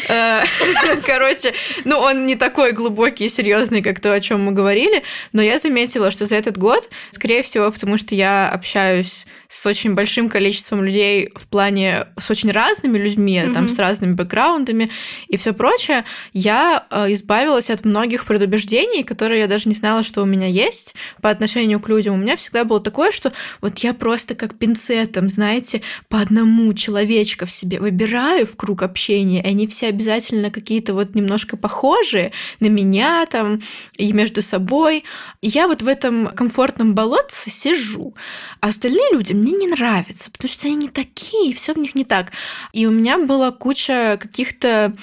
Э, 0.08 0.44
короче, 1.06 1.54
ну 1.86 1.98
он 1.98 2.26
не 2.26 2.36
такой 2.36 2.72
глубокий 2.72 3.26
и 3.26 3.30
серьезный, 3.30 3.82
как 3.82 4.00
то, 4.00 4.14
о 4.14 4.20
чем 4.20 4.44
мы 4.44 4.52
говорили, 4.52 5.04
но 5.34 5.42
я 5.42 5.60
заметила, 5.60 6.12
что 6.12 6.26
за 6.26 6.36
этот 6.36 6.58
год, 6.58 6.90
скорее 7.12 7.44
всего, 7.44 7.72
потому 7.72 7.98
что 7.98 8.16
я 8.16 8.50
общаюсь 8.50 9.26
с 9.48 9.66
очень 9.66 9.96
большим 9.96 10.30
количеством 10.30 10.84
людей 10.84 11.32
в 11.34 11.48
плане 11.48 12.08
с 12.20 12.30
очень 12.30 12.52
разными 12.52 13.00
людьми, 13.00 13.38
mm-hmm. 13.38 13.54
там 13.54 13.68
с 13.68 13.80
разными 13.80 14.14
бэкграундами 14.14 14.92
и 15.28 15.38
все 15.38 15.54
прочее, 15.54 16.06
я 16.34 16.86
э, 16.92 17.12
избавилась 17.14 17.72
от 17.72 17.84
многих 17.84 18.26
предубеждений, 18.26 19.04
которые 19.04 19.42
я 19.42 19.48
даже 19.48 19.68
не 19.68 19.76
знала, 19.76 20.04
что 20.04 20.22
у 20.22 20.26
меня 20.26 20.46
есть 20.46 20.94
по 21.22 21.32
отношению 21.32 21.80
к 21.80 21.90
людям. 21.90 22.14
У 22.14 22.18
меня 22.18 22.36
всегда 22.36 22.64
было 22.64 22.80
такое, 22.80 23.12
что 23.12 23.34
вот 23.60 23.80
я 23.80 23.96
просто 23.96 24.36
как 24.36 24.56
пинцетом, 24.56 25.30
знаете, 25.30 25.82
по 26.10 26.20
одному 26.20 26.72
человечка 26.76 27.48
в 27.48 27.52
себе 27.52 27.80
выбираю 27.80 28.46
в 28.46 28.56
круг 28.56 28.84
общения, 28.84 29.42
и 29.42 29.48
они 29.48 29.59
все 29.68 29.88
обязательно 29.88 30.52
какие-то 30.52 30.94
вот 30.94 31.16
немножко 31.16 31.58
похожие 31.58 32.32
на 32.60 32.68
меня 32.68 33.26
там 33.26 33.62
и 33.98 34.12
между 34.14 34.42
собой. 34.42 35.04
И 35.42 35.48
я 35.48 35.68
вот 35.68 35.82
в 35.82 35.88
этом 35.88 36.28
комфортном 36.28 36.96
болотце 36.96 37.50
сижу. 37.50 38.16
А 38.62 38.68
остальные 38.68 39.14
люди 39.14 39.34
мне 39.34 39.54
не 39.54 39.68
нравятся, 39.68 40.32
потому 40.32 40.52
что 40.52 40.68
они 40.68 40.76
не 40.76 40.90
такие, 40.90 41.54
все 41.54 41.74
в 41.74 41.78
них 41.78 41.96
не 41.96 42.06
так. 42.06 42.32
И 42.74 42.86
у 42.86 42.92
меня 42.92 43.18
была 43.18 43.52
куча 43.52 44.18
каких-то 44.20 44.94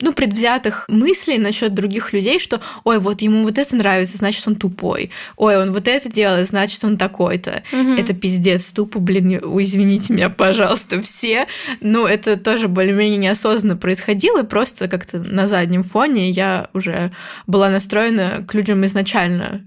ну, 0.00 0.12
предвзятых 0.12 0.86
мыслей 0.88 1.38
насчет 1.38 1.74
других 1.74 2.12
людей, 2.12 2.38
что, 2.38 2.60
ой, 2.84 2.98
вот 2.98 3.22
ему 3.22 3.42
вот 3.44 3.58
это 3.58 3.76
нравится, 3.76 4.16
значит, 4.16 4.46
он 4.46 4.56
тупой. 4.56 5.10
Ой, 5.36 5.56
он 5.56 5.72
вот 5.72 5.88
это 5.88 6.10
делает, 6.10 6.48
значит, 6.48 6.82
он 6.84 6.96
такой-то. 6.96 7.62
Угу. 7.72 7.92
Это 7.94 8.14
пиздец, 8.14 8.66
тупо, 8.66 8.98
блин, 8.98 9.38
извините 9.60 10.12
меня, 10.12 10.30
пожалуйста, 10.30 11.00
все. 11.00 11.46
Ну, 11.80 12.06
это 12.06 12.36
тоже 12.36 12.68
более-менее 12.68 13.18
неосознанно 13.18 13.76
происходило, 13.76 14.42
просто 14.42 14.88
как-то 14.88 15.18
на 15.18 15.48
заднем 15.48 15.84
фоне 15.84 16.30
я 16.30 16.68
уже 16.72 17.12
была 17.46 17.68
настроена 17.68 18.44
к 18.46 18.54
людям 18.54 18.84
изначально 18.86 19.64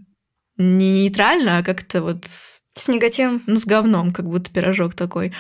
не 0.57 1.03
нейтрально, 1.03 1.57
а 1.57 1.63
как-то 1.63 2.01
вот 2.01 2.25
с 2.75 2.87
негативом? 2.87 3.43
Ну, 3.45 3.59
с 3.59 3.65
говном, 3.65 4.11
как 4.11 4.27
будто 4.27 4.51
пирожок 4.51 4.95
такой. 4.95 5.31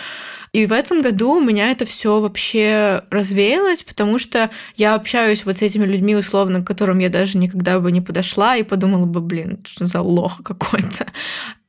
И 0.51 0.67
в 0.67 0.71
этом 0.71 1.01
году 1.01 1.33
у 1.33 1.41
меня 1.41 1.71
это 1.71 1.85
все 1.85 2.19
вообще 2.19 3.03
развеялось, 3.09 3.81
потому 3.81 4.19
что 4.19 4.51
я 4.75 4.93
общаюсь 4.93 5.45
вот 5.45 5.57
с 5.57 5.61
этими 5.63 5.85
людьми, 5.85 6.15
условно, 6.15 6.61
к 6.61 6.67
которым 6.67 6.99
я 6.99 7.09
даже 7.09 7.39
никогда 7.39 7.79
бы 7.79 7.91
не 7.91 8.01
подошла 8.01 8.55
и 8.55 8.63
подумала 8.63 9.05
бы, 9.05 9.19
блин, 9.19 9.59
что 9.65 9.87
за 9.87 10.01
лох 10.01 10.43
какой-то. 10.43 11.07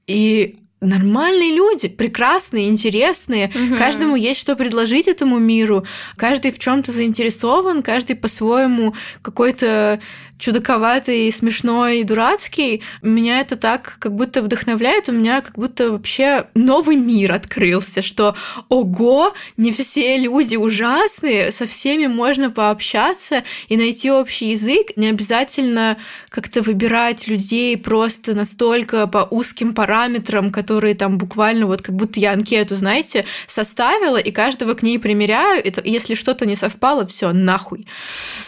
И 0.06 0.58
нормальные 0.84 1.54
люди, 1.54 1.88
прекрасные, 1.88 2.68
интересные. 2.68 3.50
Мгм. 3.54 3.76
Каждому 3.76 4.16
есть 4.16 4.40
что 4.40 4.56
предложить 4.56 5.08
этому 5.08 5.38
миру. 5.38 5.84
Каждый 6.16 6.52
в 6.52 6.58
чем-то 6.58 6.92
заинтересован, 6.92 7.82
каждый 7.82 8.16
по-своему 8.16 8.94
какой-то 9.22 10.00
чудаковатый, 10.38 11.32
смешной, 11.32 12.02
дурацкий. 12.02 12.82
Меня 13.02 13.40
это 13.40 13.56
так 13.56 13.96
как 13.98 14.14
будто 14.14 14.42
вдохновляет, 14.42 15.08
у 15.08 15.12
меня 15.12 15.40
как 15.40 15.54
будто 15.54 15.92
вообще 15.92 16.48
новый 16.54 16.96
мир 16.96 17.32
открылся, 17.32 18.02
что 18.02 18.34
ого, 18.68 19.32
не 19.56 19.72
все 19.72 20.18
люди 20.18 20.56
ужасные, 20.56 21.52
со 21.52 21.66
всеми 21.66 22.06
можно 22.08 22.50
пообщаться 22.50 23.42
и 23.68 23.76
найти 23.76 24.10
общий 24.10 24.50
язык. 24.50 24.96
Не 24.96 25.08
обязательно 25.08 25.96
как-то 26.28 26.62
выбирать 26.62 27.26
людей 27.26 27.76
просто 27.76 28.34
настолько 28.34 29.06
по 29.06 29.26
узким 29.30 29.72
параметрам, 29.72 30.50
которые 30.50 30.73
там 30.94 31.18
буквально 31.18 31.66
вот 31.66 31.82
как 31.82 31.94
будто 31.94 32.20
я 32.20 32.32
анкету, 32.32 32.74
знаете, 32.74 33.24
составила 33.46 34.16
и 34.16 34.30
каждого 34.30 34.74
к 34.74 34.82
ней 34.82 34.98
примеряю. 34.98 35.62
И 35.62 35.70
то- 35.70 35.82
если 35.84 36.14
что-то 36.14 36.46
не 36.46 36.56
совпало, 36.56 37.06
все 37.06 37.32
нахуй. 37.32 37.86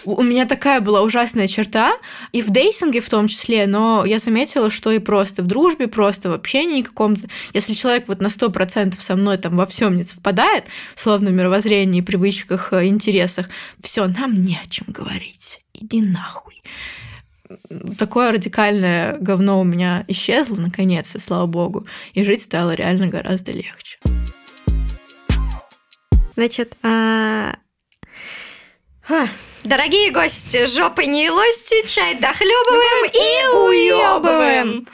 У 0.05 0.17
у 0.17 0.23
меня 0.29 0.45
такая 0.47 0.81
была 0.81 1.03
ужасная 1.03 1.47
черта, 1.47 1.97
и 2.33 2.43
в 2.43 2.51
дейсинге 2.51 3.01
в 3.01 3.09
том 3.09 3.29
числе, 3.29 3.67
но 3.67 4.05
я 4.05 4.19
заметила, 4.19 4.71
что 4.71 4.91
и 4.91 4.99
просто 4.99 5.43
в 5.43 5.47
дружбе, 5.47 5.87
просто 5.87 6.31
в 6.31 6.33
общении 6.33 6.83
каком-то, 6.83 7.29
если 7.55 7.75
человек 7.75 8.09
вот 8.09 8.21
на 8.21 8.29
100% 8.29 9.01
со 9.01 9.15
мной 9.15 9.37
там 9.39 9.57
во 9.57 9.67
всем 9.67 9.97
не 9.97 10.03
совпадает, 10.03 10.65
словно 10.97 11.31
в 11.31 11.33
мировоззрении, 11.33 12.01
привычках, 12.01 12.73
э, 12.73 12.87
интересах, 12.87 13.49
все, 13.83 14.07
нам 14.07 14.43
не 14.43 14.59
о 14.63 14.69
чем 14.69 14.87
говорить. 14.89 15.61
Иди 15.75 16.01
нахуй. 16.01 16.63
Такое 17.99 18.33
радикальное 18.33 19.17
говно 19.19 19.61
у 19.61 19.65
меня 19.65 20.05
исчезло, 20.09 20.57
наконец, 20.57 21.15
и 21.15 21.19
слава 21.19 21.47
богу, 21.47 21.87
и 22.13 22.25
жить 22.25 22.43
стало 22.43 22.75
реально 22.75 23.09
гораздо 23.09 23.53
легче. 23.53 23.99
Значит, 26.37 26.77
а, 26.83 27.57
Ха. 29.07 29.29
Дорогие 29.63 30.11
гости, 30.11 30.67
жопы 30.67 31.07
не 31.07 31.31
лости, 31.31 31.87
чай 31.87 32.19
дохлебываем 32.19 33.11
и 33.13 33.57
уебываем. 33.57 34.89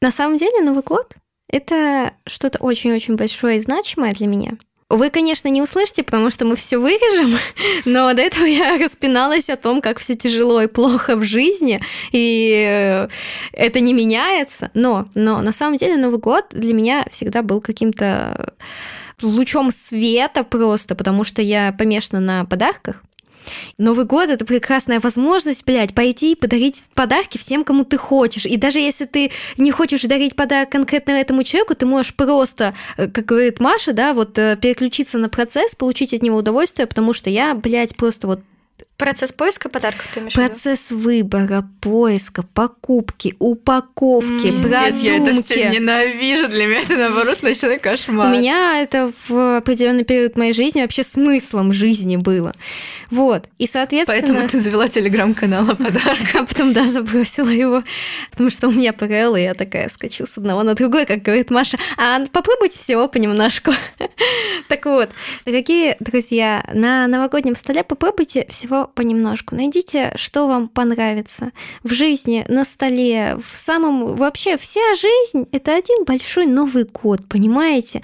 на 0.00 0.10
самом 0.10 0.38
деле 0.38 0.62
Новый 0.62 0.82
год— 0.82 1.14
это 1.50 2.14
что-то 2.26 2.58
очень-очень 2.58 3.16
большое 3.16 3.58
и 3.58 3.60
значимое 3.60 4.12
для 4.12 4.26
меня. 4.26 4.52
Вы, 4.90 5.10
конечно, 5.10 5.46
не 5.46 5.62
услышите, 5.62 6.02
потому 6.02 6.30
что 6.30 6.44
мы 6.44 6.56
все 6.56 6.76
вырежем, 6.76 7.38
но 7.84 8.12
до 8.12 8.22
этого 8.22 8.44
я 8.44 8.76
распиналась 8.76 9.48
о 9.48 9.56
том, 9.56 9.80
как 9.80 10.00
все 10.00 10.16
тяжело 10.16 10.60
и 10.60 10.66
плохо 10.66 11.14
в 11.14 11.22
жизни, 11.22 11.80
и 12.10 12.64
э, 12.68 13.08
это 13.52 13.78
не 13.78 13.94
меняется. 13.94 14.72
Но, 14.74 15.08
но 15.14 15.42
на 15.42 15.52
самом 15.52 15.76
деле 15.76 15.96
Новый 15.96 16.18
год 16.18 16.46
для 16.50 16.74
меня 16.74 17.06
всегда 17.08 17.42
был 17.42 17.60
каким-то 17.60 18.52
лучом 19.22 19.70
света 19.70 20.42
просто, 20.42 20.96
потому 20.96 21.22
что 21.22 21.40
я 21.40 21.72
помешана 21.72 22.20
на 22.20 22.44
подарках. 22.44 23.02
Новый 23.78 24.04
год 24.04 24.28
это 24.28 24.44
прекрасная 24.44 25.00
возможность, 25.00 25.64
блядь, 25.64 25.94
пойти 25.94 26.32
и 26.32 26.34
подарить 26.34 26.82
подарки 26.94 27.38
всем, 27.38 27.64
кому 27.64 27.84
ты 27.84 27.96
хочешь. 27.96 28.46
И 28.46 28.56
даже 28.56 28.78
если 28.78 29.06
ты 29.06 29.30
не 29.58 29.70
хочешь 29.70 30.02
дарить 30.02 30.36
подарок 30.36 30.70
конкретно 30.70 31.12
этому 31.12 31.44
человеку, 31.44 31.74
ты 31.74 31.86
можешь 31.86 32.14
просто, 32.14 32.74
э, 32.96 33.08
как 33.08 33.24
говорит 33.24 33.60
Маша, 33.60 33.92
да, 33.92 34.14
вот 34.14 34.38
э, 34.38 34.56
переключиться 34.60 35.18
на 35.18 35.28
процесс, 35.28 35.74
получить 35.74 36.14
от 36.14 36.22
него 36.22 36.38
удовольствие, 36.38 36.86
потому 36.86 37.12
что 37.12 37.30
я, 37.30 37.54
блядь, 37.54 37.96
просто 37.96 38.26
вот 38.26 38.40
Процесс 39.00 39.32
поиска 39.32 39.68
подарков 39.70 40.06
ты 40.12 40.20
имеешь 40.20 40.34
процесс 40.34 40.90
выбора, 40.90 41.66
поиска, 41.80 42.42
покупки, 42.42 43.34
упаковки, 43.38 44.48
М, 44.48 44.54
Пиздец, 44.54 44.96
я 45.02 45.16
это 45.16 45.34
все 45.34 45.54
продумки. 45.54 45.74
ненавижу. 45.74 46.48
Для 46.48 46.66
меня 46.66 46.82
это, 46.82 46.96
наоборот, 46.96 47.42
ночной 47.42 47.76
У 47.78 47.80
кошмар. 47.80 48.28
меня 48.30 48.82
это 48.82 49.10
в 49.28 49.56
определенный 49.56 50.04
период 50.04 50.36
моей 50.36 50.52
жизни 50.52 50.82
вообще 50.82 51.02
смыслом 51.02 51.72
жизни 51.72 52.16
было. 52.16 52.54
Вот. 53.10 53.48
И, 53.58 53.66
соответственно... 53.66 54.20
Поэтому 54.20 54.48
ты 54.48 54.60
завела 54.60 54.88
телеграм-канал 54.88 55.64
о 55.70 55.74
подарках. 55.74 56.34
А 56.34 56.44
потом, 56.46 56.72
да, 56.74 56.84
забросила 56.84 57.48
его, 57.48 57.82
потому 58.30 58.50
что 58.50 58.68
у 58.68 58.70
меня 58.70 58.92
ПРЛ, 58.92 59.36
и 59.36 59.42
я 59.42 59.54
такая 59.54 59.88
скачу 59.88 60.26
с 60.26 60.36
одного 60.36 60.62
на 60.62 60.74
другой, 60.74 61.06
как 61.06 61.22
говорит 61.22 61.50
Маша. 61.50 61.78
А 61.96 62.20
попробуйте 62.30 62.78
всего 62.78 63.08
понемножку. 63.08 63.72
Так 64.68 64.84
вот, 64.84 65.10
дорогие 65.44 65.96
друзья, 65.98 66.64
на 66.72 67.08
новогоднем 67.08 67.56
столе 67.56 67.82
попробуйте 67.82 68.46
всего 68.48 68.89
понемножку. 68.94 69.54
Найдите, 69.54 70.12
что 70.16 70.46
вам 70.46 70.68
понравится 70.68 71.52
в 71.82 71.92
жизни, 71.92 72.44
на 72.48 72.64
столе, 72.64 73.38
в 73.44 73.56
самом... 73.56 74.16
Вообще, 74.16 74.56
вся 74.56 74.94
жизнь— 74.94 75.46
это 75.52 75.74
один 75.74 76.04
большой 76.04 76.46
Новый 76.46 76.84
год, 76.84 77.20
понимаете? 77.28 78.02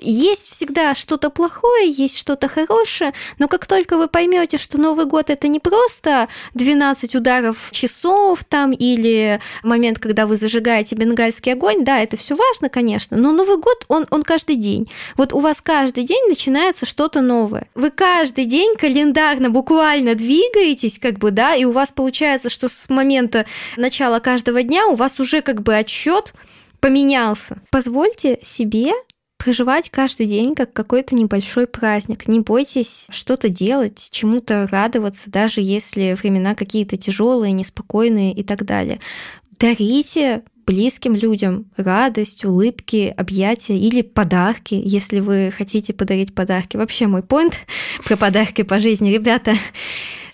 Есть 0.00 0.46
всегда 0.50 0.94
что-то 0.94 1.30
плохое, 1.30 1.90
есть 1.90 2.18
что-то 2.18 2.48
хорошее, 2.48 3.12
но 3.38 3.48
как 3.48 3.66
только 3.66 3.96
вы 3.96 4.08
поймете, 4.08 4.58
что 4.58 4.78
Новый 4.78 5.06
год 5.06 5.30
это 5.30 5.48
не 5.48 5.60
просто 5.60 6.28
12 6.54 7.14
ударов 7.14 7.70
часов 7.70 8.44
там 8.44 8.72
или 8.72 9.40
момент, 9.62 9.98
когда 9.98 10.26
вы 10.26 10.36
зажигаете 10.36 10.96
бенгальский 10.96 11.52
огонь, 11.52 11.84
да, 11.84 12.00
это 12.00 12.16
все 12.16 12.34
важно, 12.34 12.68
конечно, 12.68 13.16
но 13.16 13.32
Новый 13.32 13.56
год, 13.56 13.84
он, 13.88 14.06
он 14.10 14.22
каждый 14.22 14.56
день. 14.56 14.90
Вот 15.16 15.32
у 15.32 15.40
вас 15.40 15.60
каждый 15.60 16.04
день 16.04 16.28
начинается 16.28 16.86
что-то 16.86 17.20
новое. 17.20 17.68
Вы 17.74 17.90
каждый 17.90 18.44
день 18.44 18.76
календарно 18.76 19.50
буквально 19.50 20.14
двигаетесь, 20.14 20.98
как 20.98 21.18
бы, 21.18 21.30
да, 21.30 21.54
и 21.54 21.64
у 21.64 21.72
вас 21.72 21.92
получается, 21.92 22.50
что 22.50 22.68
с 22.68 22.88
момента 22.88 23.46
начала 23.76 24.20
каждого 24.20 24.62
дня 24.62 24.86
у 24.86 24.94
вас 24.94 25.20
уже 25.20 25.40
как 25.40 25.62
бы 25.62 25.76
отсчет 25.76 26.32
поменялся. 26.80 27.58
Позвольте 27.70 28.38
себе 28.42 28.92
проживать 29.42 29.90
каждый 29.90 30.26
день 30.26 30.54
как 30.54 30.72
какой-то 30.72 31.14
небольшой 31.16 31.66
праздник. 31.66 32.28
Не 32.28 32.40
бойтесь 32.40 33.06
что-то 33.10 33.48
делать, 33.48 34.08
чему-то 34.12 34.68
радоваться, 34.70 35.30
даже 35.30 35.60
если 35.60 36.16
времена 36.20 36.54
какие-то 36.54 36.96
тяжелые, 36.96 37.52
неспокойные 37.52 38.32
и 38.32 38.44
так 38.44 38.64
далее. 38.64 39.00
Дарите 39.58 40.42
близким 40.64 41.16
людям 41.16 41.66
радость, 41.76 42.44
улыбки, 42.44 43.12
объятия 43.16 43.76
или 43.76 44.02
подарки, 44.02 44.80
если 44.80 45.18
вы 45.18 45.52
хотите 45.56 45.92
подарить 45.92 46.34
подарки. 46.34 46.76
Вообще 46.76 47.08
мой 47.08 47.22
поинт 47.22 47.54
про 48.04 48.16
подарки 48.16 48.62
по 48.62 48.78
жизни, 48.78 49.10
ребята. 49.10 49.56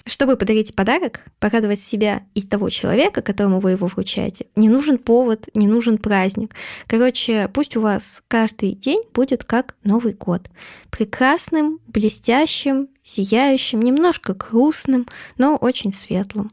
Чтобы 0.08 0.36
подарить 0.36 0.74
подарок, 0.74 1.20
порадовать 1.38 1.80
себя 1.80 2.22
и 2.34 2.40
того 2.40 2.70
человека, 2.70 3.20
которому 3.20 3.60
вы 3.60 3.72
его 3.72 3.88
вручаете, 3.88 4.46
не 4.56 4.70
нужен 4.70 4.96
повод, 4.96 5.48
не 5.52 5.66
нужен 5.66 5.98
праздник. 5.98 6.54
Короче, 6.86 7.50
пусть 7.52 7.76
у 7.76 7.82
вас 7.82 8.22
каждый 8.26 8.72
день 8.72 9.02
будет 9.12 9.44
как 9.44 9.76
Новый 9.84 10.14
год. 10.14 10.48
Прекрасным, 10.90 11.78
блестящим, 11.86 12.88
сияющим, 13.02 13.82
немножко 13.82 14.32
грустным, 14.32 15.06
но 15.36 15.56
очень 15.56 15.92
светлым. 15.92 16.50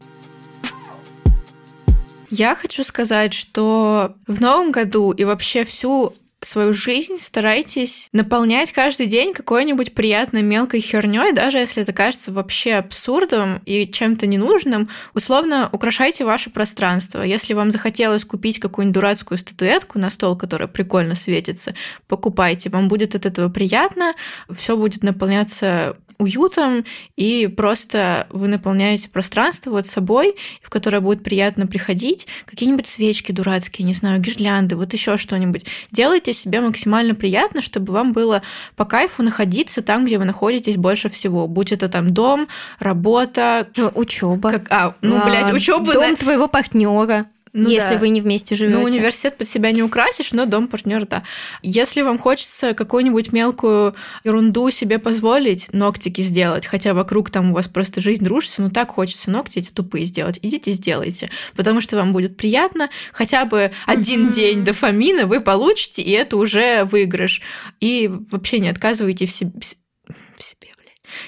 Я 2.29 2.55
хочу 2.55 2.83
сказать, 2.83 3.33
что 3.33 4.15
в 4.27 4.41
новом 4.41 4.71
году 4.73 5.13
и 5.13 5.23
вообще 5.23 5.63
всю 5.63 6.13
свою 6.45 6.73
жизнь 6.73 7.19
старайтесь 7.19 8.09
наполнять 8.11 8.71
каждый 8.71 9.07
день 9.07 9.33
какой-нибудь 9.33 9.93
приятной 9.93 10.41
мелкой 10.41 10.81
херней, 10.81 11.33
даже 11.33 11.57
если 11.57 11.83
это 11.83 11.93
кажется 11.93 12.31
вообще 12.31 12.75
абсурдом 12.75 13.61
и 13.65 13.87
чем-то 13.91 14.27
ненужным. 14.27 14.89
Условно 15.13 15.69
украшайте 15.71 16.25
ваше 16.25 16.49
пространство. 16.49 17.21
Если 17.21 17.53
вам 17.53 17.71
захотелось 17.71 18.23
купить 18.23 18.59
какую-нибудь 18.59 18.95
дурацкую 18.95 19.37
статуэтку 19.37 19.99
на 19.99 20.09
стол, 20.09 20.37
которая 20.37 20.67
прикольно 20.67 21.15
светится, 21.15 21.75
покупайте. 22.07 22.69
Вам 22.69 22.87
будет 22.87 23.15
от 23.15 23.25
этого 23.25 23.49
приятно, 23.49 24.13
все 24.55 24.77
будет 24.77 25.03
наполняться 25.03 25.97
уютом, 26.17 26.85
и 27.15 27.47
просто 27.47 28.27
вы 28.29 28.47
наполняете 28.47 29.09
пространство 29.09 29.71
вот 29.71 29.87
собой, 29.87 30.35
в 30.61 30.69
которое 30.69 30.99
будет 30.99 31.23
приятно 31.23 31.67
приходить, 31.67 32.27
какие-нибудь 32.45 32.87
свечки 32.87 33.31
дурацкие, 33.31 33.85
не 33.85 33.93
знаю, 33.93 34.21
гирлянды, 34.21 34.75
вот 34.75 34.93
еще 34.93 35.17
что-нибудь. 35.17 35.65
Делайте 35.91 36.33
себе 36.33 36.61
максимально 36.61 37.15
приятно, 37.15 37.61
чтобы 37.61 37.93
вам 37.93 38.13
было 38.13 38.41
по 38.75 38.85
кайфу 38.85 39.23
находиться 39.23 39.81
там, 39.81 40.05
где 40.05 40.17
вы 40.17 40.25
находитесь 40.25 40.77
больше 40.77 41.09
всего. 41.09 41.47
Будь 41.47 41.71
это 41.71 41.89
там 41.89 42.13
дом, 42.13 42.47
работа, 42.79 43.67
Учеба. 43.95 44.51
как, 44.51 44.67
а, 44.69 44.95
ну, 45.01 45.23
блядь, 45.23 45.53
учеба. 45.53 45.93
Дом 45.93 46.15
твоего 46.15 46.47
партнера, 46.47 47.25
Ну 47.57 47.69
если 47.69 47.93
да. 47.93 47.99
вы 47.99 48.09
не 48.09 48.19
вместе 48.19 48.53
живете. 48.53 48.77
Ну, 48.77 48.83
университет 48.83 49.37
под 49.37 49.47
себя 49.47 49.71
не 49.71 49.81
украсишь, 49.81 50.33
но 50.33 50.45
дом 50.45 50.67
партнер, 50.67 51.07
да. 51.07 51.23
Если 51.61 52.01
вам 52.01 52.17
хочется 52.17 52.73
какую-нибудь 52.73 53.31
мелкую 53.31 53.95
ерунду 54.25 54.69
себе 54.71 54.99
позволить, 54.99 55.71
ногтики 55.71 56.19
сделать, 56.19 56.65
хотя 56.65 56.93
вокруг 56.93 57.29
там 57.29 57.51
у 57.51 57.53
вас 57.53 57.69
просто 57.69 58.01
жизнь 58.01 58.25
рушится, 58.25 58.61
но 58.61 58.69
так 58.69 58.91
хочется 58.91 59.31
ногти 59.31 59.59
эти 59.59 59.71
тупые 59.71 60.05
сделать, 60.05 60.37
идите 60.41 60.71
сделайте, 60.71 61.29
потому 61.55 61.79
что 61.79 61.95
вам 61.95 62.11
будет 62.11 62.35
приятно, 62.35 62.89
хотя 63.13 63.45
бы 63.45 63.71
один 63.85 64.31
день 64.31 64.65
дофамина 64.65 65.25
вы 65.25 65.39
получите, 65.39 66.01
и 66.01 66.11
это 66.11 66.35
уже 66.35 66.83
выигрыш. 66.83 67.41
И 67.79 68.11
вообще 68.31 68.59
не 68.59 68.67
отказывайте 68.67 69.27
в 69.27 69.31
себе. 69.31 69.53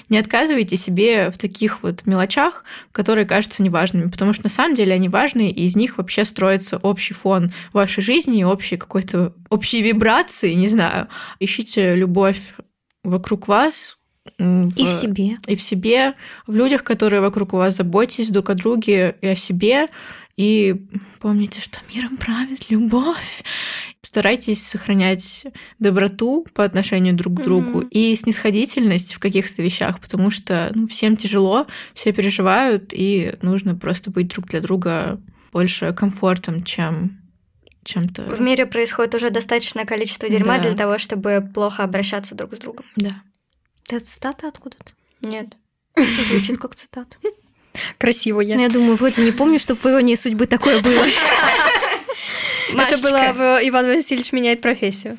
Не 0.08 0.18
отказывайте 0.18 0.76
себе 0.76 1.30
в 1.30 1.38
таких 1.38 1.82
вот 1.82 2.06
мелочах, 2.06 2.64
которые 2.92 3.26
кажутся 3.26 3.62
неважными, 3.62 4.10
потому 4.10 4.32
что 4.32 4.44
на 4.44 4.50
самом 4.50 4.74
деле 4.74 4.94
они 4.94 5.08
важны, 5.08 5.50
и 5.50 5.66
из 5.66 5.76
них 5.76 5.98
вообще 5.98 6.24
строится 6.24 6.78
общий 6.78 7.14
фон 7.14 7.52
вашей 7.72 8.02
жизни 8.02 8.40
и 8.40 8.44
общий 8.44 8.76
какой-то 8.76 9.32
общие 9.50 9.82
вибрации, 9.82 10.54
не 10.54 10.68
знаю. 10.68 11.08
Ищите 11.40 11.94
любовь 11.94 12.54
вокруг 13.04 13.48
вас, 13.48 13.98
в, 14.38 14.76
и 14.76 14.84
в 14.84 14.90
себе. 14.90 15.36
И 15.46 15.56
в 15.56 15.62
себе, 15.62 16.14
в 16.46 16.54
людях, 16.54 16.84
которые 16.84 17.20
вокруг 17.20 17.52
вас 17.52 17.76
заботитесь 17.76 18.28
друг 18.28 18.50
о 18.50 18.54
друге 18.54 19.16
и 19.20 19.28
о 19.28 19.36
себе. 19.36 19.88
И 20.38 20.86
помните, 21.18 21.60
что 21.60 21.80
миром 21.92 22.16
правит 22.16 22.70
любовь. 22.70 23.42
Старайтесь 24.02 24.64
сохранять 24.64 25.46
доброту 25.80 26.46
по 26.54 26.62
отношению 26.62 27.14
друг 27.14 27.40
к 27.40 27.42
другу 27.42 27.80
mm-hmm. 27.80 27.88
и 27.90 28.14
снисходительность 28.14 29.14
в 29.14 29.18
каких-то 29.18 29.62
вещах, 29.62 29.98
потому 29.98 30.30
что 30.30 30.70
ну, 30.74 30.86
всем 30.86 31.16
тяжело, 31.16 31.66
все 31.92 32.12
переживают, 32.12 32.92
и 32.92 33.34
нужно 33.42 33.74
просто 33.74 34.12
быть 34.12 34.28
друг 34.28 34.46
для 34.46 34.60
друга 34.60 35.20
больше 35.52 35.92
комфортом, 35.92 36.62
чем 36.62 37.18
чем-то. 37.82 38.22
В 38.22 38.40
мире 38.40 38.64
происходит 38.66 39.16
уже 39.16 39.30
достаточное 39.30 39.86
количество 39.86 40.28
дерьма 40.28 40.58
да. 40.58 40.68
для 40.68 40.74
того, 40.76 40.98
чтобы 40.98 41.50
плохо 41.52 41.82
обращаться 41.82 42.36
друг 42.36 42.54
с 42.54 42.58
другом. 42.58 42.84
Да. 42.94 43.22
Это 43.88 44.04
цитата 44.04 44.46
откуда-то? 44.46 44.92
Нет. 45.20 45.56
Это 45.96 46.22
звучит 46.30 46.58
как 46.58 46.76
цитата. 46.76 47.16
Красиво 47.98 48.40
я. 48.40 48.56
Я 48.56 48.68
думаю, 48.68 48.96
вроде 48.96 49.22
не 49.22 49.32
помню, 49.32 49.58
что 49.58 49.74
в 49.74 49.84
иронии 49.86 50.14
судьбы 50.14 50.46
такое 50.46 50.80
было. 50.80 51.04
Это 52.70 52.98
было 52.98 53.58
Иван 53.62 53.86
Васильевич 53.86 54.32
меняет 54.32 54.60
профессию. 54.60 55.18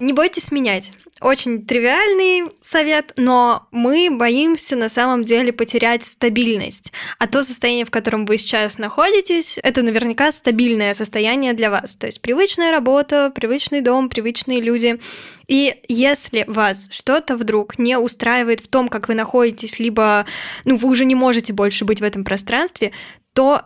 Не 0.00 0.12
бойтесь 0.12 0.50
менять. 0.50 0.90
Очень 1.24 1.64
тривиальный 1.64 2.52
совет, 2.60 3.14
но 3.16 3.66
мы 3.70 4.10
боимся 4.10 4.76
на 4.76 4.90
самом 4.90 5.24
деле 5.24 5.54
потерять 5.54 6.04
стабильность. 6.04 6.92
А 7.18 7.26
то 7.26 7.42
состояние, 7.42 7.86
в 7.86 7.90
котором 7.90 8.26
вы 8.26 8.36
сейчас 8.36 8.76
находитесь, 8.76 9.58
это 9.62 9.80
наверняка 9.80 10.32
стабильное 10.32 10.92
состояние 10.92 11.54
для 11.54 11.70
вас. 11.70 11.94
То 11.94 12.08
есть 12.08 12.20
привычная 12.20 12.72
работа, 12.72 13.32
привычный 13.34 13.80
дом, 13.80 14.10
привычные 14.10 14.60
люди. 14.60 15.00
И 15.48 15.74
если 15.88 16.44
вас 16.46 16.88
что-то 16.90 17.38
вдруг 17.38 17.78
не 17.78 17.96
устраивает 17.98 18.60
в 18.60 18.68
том, 18.68 18.90
как 18.90 19.08
вы 19.08 19.14
находитесь, 19.14 19.78
либо 19.78 20.26
ну, 20.66 20.76
вы 20.76 20.90
уже 20.90 21.06
не 21.06 21.14
можете 21.14 21.54
больше 21.54 21.86
быть 21.86 22.02
в 22.02 22.04
этом 22.04 22.24
пространстве, 22.24 22.92
то 23.32 23.62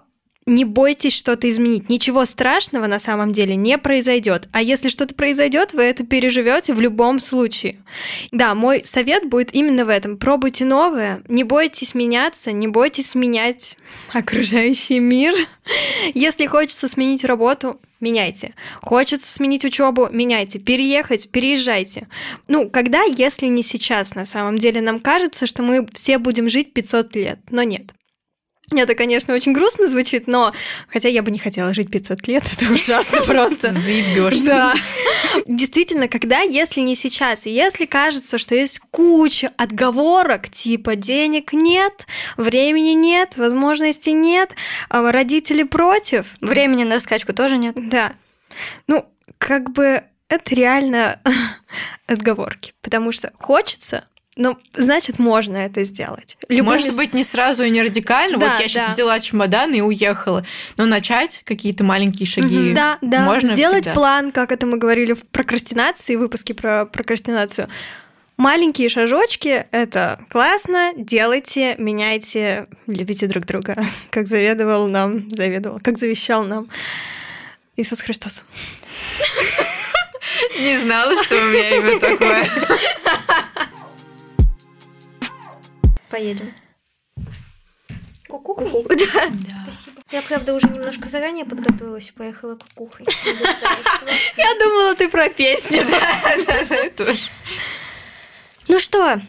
не 0.48 0.64
бойтесь 0.64 1.14
что-то 1.14 1.48
изменить. 1.50 1.90
Ничего 1.90 2.24
страшного 2.24 2.86
на 2.86 2.98
самом 2.98 3.32
деле 3.32 3.54
не 3.54 3.76
произойдет. 3.76 4.48
А 4.52 4.62
если 4.62 4.88
что-то 4.88 5.14
произойдет, 5.14 5.74
вы 5.74 5.82
это 5.82 6.04
переживете 6.04 6.72
в 6.72 6.80
любом 6.80 7.20
случае. 7.20 7.76
Да, 8.32 8.54
мой 8.54 8.82
совет 8.82 9.28
будет 9.28 9.54
именно 9.54 9.84
в 9.84 9.90
этом. 9.90 10.16
Пробуйте 10.16 10.64
новое, 10.64 11.22
не 11.28 11.44
бойтесь 11.44 11.94
меняться, 11.94 12.50
не 12.50 12.66
бойтесь 12.66 13.14
менять 13.14 13.76
окружающий 14.12 15.00
мир. 15.00 15.34
Если 16.14 16.46
хочется 16.46 16.88
сменить 16.88 17.24
работу, 17.24 17.78
меняйте. 18.00 18.54
Хочется 18.80 19.30
сменить 19.30 19.66
учебу, 19.66 20.08
меняйте. 20.10 20.58
Переехать, 20.58 21.30
переезжайте. 21.30 22.08
Ну, 22.46 22.70
когда, 22.70 23.02
если 23.02 23.46
не 23.46 23.62
сейчас, 23.62 24.14
на 24.14 24.24
самом 24.24 24.56
деле, 24.56 24.80
нам 24.80 25.00
кажется, 25.00 25.46
что 25.46 25.62
мы 25.62 25.86
все 25.92 26.16
будем 26.16 26.48
жить 26.48 26.72
500 26.72 27.14
лет, 27.16 27.38
но 27.50 27.62
нет. 27.64 27.92
Это, 28.76 28.94
конечно, 28.94 29.34
очень 29.34 29.52
грустно 29.52 29.86
звучит, 29.86 30.26
но 30.26 30.52
хотя 30.88 31.08
я 31.08 31.22
бы 31.22 31.30
не 31.30 31.38
хотела 31.38 31.72
жить 31.72 31.90
500 31.90 32.26
лет, 32.28 32.44
это 32.60 32.72
ужасно 32.72 33.22
просто. 33.22 33.72
Заебешься. 33.72 34.44
Да. 34.44 34.74
Действительно, 35.46 36.08
когда, 36.08 36.40
если 36.40 36.80
не 36.80 36.94
сейчас, 36.94 37.46
и 37.46 37.50
если 37.50 37.86
кажется, 37.86 38.36
что 38.36 38.54
есть 38.54 38.80
куча 38.90 39.52
отговорок, 39.56 40.50
типа 40.50 40.96
денег 40.96 41.52
нет, 41.52 42.06
времени 42.36 42.90
нет, 42.90 43.36
возможностей 43.38 44.12
нет, 44.12 44.52
а 44.90 45.10
родители 45.10 45.62
против. 45.62 46.26
Времени 46.40 46.84
на 46.84 47.00
скачку 47.00 47.32
тоже 47.32 47.56
нет. 47.56 47.74
Да. 47.88 48.12
Ну, 48.86 49.06
как 49.38 49.70
бы 49.70 50.02
это 50.28 50.54
реально 50.54 51.20
отговорки, 52.06 52.74
потому 52.82 53.12
что 53.12 53.32
хочется, 53.38 54.04
ну, 54.38 54.56
значит, 54.72 55.18
можно 55.18 55.56
это 55.56 55.82
сделать. 55.82 56.38
Любыми... 56.48 56.74
Может 56.74 56.96
быть, 56.96 57.12
не 57.12 57.24
сразу 57.24 57.64
и 57.64 57.70
не 57.70 57.82
радикально. 57.82 58.38
Да, 58.38 58.46
вот 58.46 58.60
я 58.60 58.68
сейчас 58.68 58.86
да. 58.86 58.92
взяла 58.92 59.18
чемодан 59.18 59.74
и 59.74 59.80
уехала. 59.80 60.44
Но 60.76 60.86
начать 60.86 61.42
какие-то 61.44 61.82
маленькие 61.82 62.26
шаги. 62.26 62.72
Да, 62.72 62.98
да. 63.02 63.24
Можно 63.24 63.54
Сделать 63.54 63.82
всегда. 63.82 63.94
план, 63.94 64.30
как 64.30 64.52
это 64.52 64.64
мы 64.64 64.78
говорили 64.78 65.14
в 65.14 65.24
прокрастинации, 65.24 66.14
выпуске 66.14 66.54
про 66.54 66.86
прокрастинацию. 66.86 67.68
Маленькие 68.36 68.88
шажочки— 68.88 69.66
это 69.72 70.20
классно, 70.30 70.92
делайте, 70.96 71.74
меняйте, 71.76 72.68
любите 72.86 73.26
друг 73.26 73.44
друга, 73.44 73.84
как 74.10 74.28
заведовал 74.28 74.86
нам, 74.86 75.28
заведовал, 75.34 75.80
как 75.82 75.98
завещал 75.98 76.44
нам 76.44 76.68
Иисус 77.76 78.00
Христос. 78.00 78.44
Не 80.60 80.78
знала, 80.78 81.20
что 81.24 81.34
у 81.34 81.48
меня 81.48 81.78
имя 81.78 81.98
такое. 81.98 82.48
Поедем. 86.10 86.54
Кукухой? 88.28 88.84
Да. 88.88 89.28
да. 89.30 89.62
Спасибо. 89.64 90.02
Я, 90.10 90.22
правда, 90.22 90.54
уже 90.54 90.68
немножко 90.68 91.08
заранее 91.08 91.44
подготовилась 91.44 92.10
и 92.10 92.12
поехала 92.12 92.56
кукухой. 92.56 93.06
Я 94.36 94.54
думала, 94.58 94.94
ты 94.94 95.08
про 95.08 95.28
песню. 95.28 95.84
Да, 96.46 96.64
да, 96.68 96.90
тоже. 96.90 97.20
Ну 98.68 98.78
что, 98.78 99.20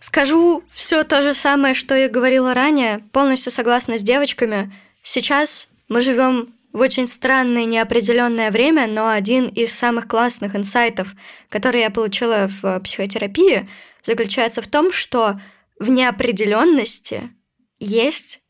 скажу 0.00 0.64
все 0.72 1.04
то 1.04 1.22
же 1.22 1.34
самое, 1.34 1.74
что 1.74 1.94
и 1.94 2.08
говорила 2.08 2.52
ранее. 2.52 2.98
Полностью 3.12 3.52
согласна 3.52 3.96
с 3.96 4.02
девочками. 4.02 4.72
Сейчас 5.02 5.68
мы 5.88 6.00
живем 6.00 6.54
в 6.72 6.80
очень 6.80 7.06
странное 7.06 7.64
неопределенное 7.64 8.50
время, 8.50 8.88
но 8.88 9.08
один 9.08 9.46
из 9.46 9.72
самых 9.72 10.08
классных 10.08 10.56
инсайтов, 10.56 11.14
который 11.48 11.82
я 11.82 11.90
получила 11.90 12.50
в 12.60 12.80
психотерапии, 12.80 13.68
заключается 14.02 14.60
в 14.62 14.66
том, 14.66 14.92
что 14.92 15.40
в 15.84 15.90
неопределенности 15.90 17.30
есть 17.78 18.40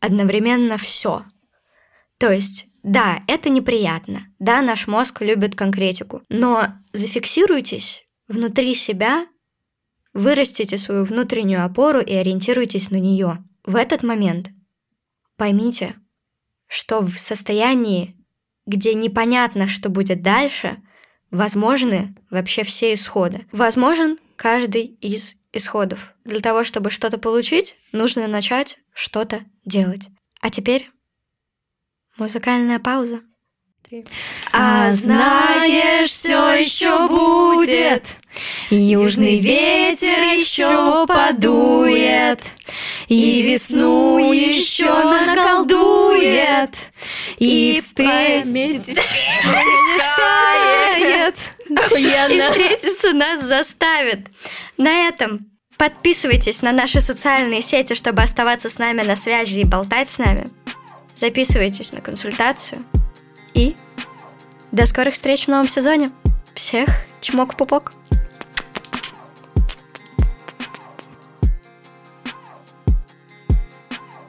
одновременно 0.00 0.76
все. 0.76 1.24
То 2.18 2.32
есть, 2.32 2.66
да, 2.82 3.22
это 3.28 3.48
неприятно, 3.48 4.26
да, 4.40 4.60
наш 4.60 4.88
мозг 4.88 5.22
любит 5.22 5.54
конкретику, 5.54 6.22
но 6.28 6.74
зафиксируйтесь 6.92 8.04
внутри 8.26 8.74
себя, 8.74 9.26
вырастите 10.12 10.78
свою 10.78 11.04
внутреннюю 11.04 11.64
опору 11.64 12.00
и 12.00 12.12
ориентируйтесь 12.12 12.90
на 12.90 12.96
нее. 12.96 13.44
В 13.64 13.76
этот 13.76 14.02
момент 14.02 14.50
поймите, 15.36 15.94
что 16.66 17.00
в 17.00 17.18
состоянии, 17.18 18.16
где 18.66 18.94
непонятно, 18.94 19.68
что 19.68 19.90
будет 19.90 20.22
дальше, 20.22 20.82
возможны 21.30 22.16
вообще 22.30 22.64
все 22.64 22.94
исходы. 22.94 23.46
Возможен 23.52 24.18
каждый 24.34 24.86
из 25.00 25.36
исходов. 25.52 26.12
Для 26.24 26.40
того, 26.40 26.64
чтобы 26.64 26.90
что-то 26.90 27.18
получить, 27.18 27.76
нужно 27.92 28.26
начать 28.26 28.78
что-то 28.92 29.44
делать. 29.64 30.02
А 30.40 30.50
теперь 30.50 30.90
музыкальная 32.16 32.78
пауза. 32.78 33.20
А 34.52 34.92
знаешь, 34.92 36.10
все 36.10 36.52
еще 36.52 37.08
будет, 37.08 38.04
Южный 38.70 39.40
ветер 39.40 40.38
еще 40.38 41.06
подует, 41.08 42.40
И 43.08 43.42
весну 43.42 44.32
еще 44.32 44.92
наколдует, 45.34 46.92
И 47.38 47.80
стыд 47.82 48.44
не 48.44 48.78
стает, 51.70 52.30
И 52.30 52.40
встретиться 52.40 53.12
нас 53.12 53.42
заставит. 53.42 54.28
На 54.76 55.08
этом 55.08 55.40
подписывайтесь 55.76 56.62
на 56.62 56.72
наши 56.72 57.00
социальные 57.00 57.62
сети, 57.62 57.94
чтобы 57.94 58.22
оставаться 58.22 58.68
с 58.68 58.78
нами 58.78 59.02
на 59.02 59.16
связи 59.16 59.60
и 59.60 59.64
болтать 59.64 60.08
с 60.08 60.18
нами. 60.18 60.46
Записывайтесь 61.14 61.92
на 61.92 62.00
консультацию. 62.00 62.84
И 63.54 63.74
до 64.72 64.86
скорых 64.86 65.14
встреч 65.14 65.44
в 65.44 65.48
новом 65.48 65.68
сезоне. 65.68 66.10
Всех 66.54 66.88
чмок 67.20 67.54
в 67.54 67.56
пупок. 67.56 67.92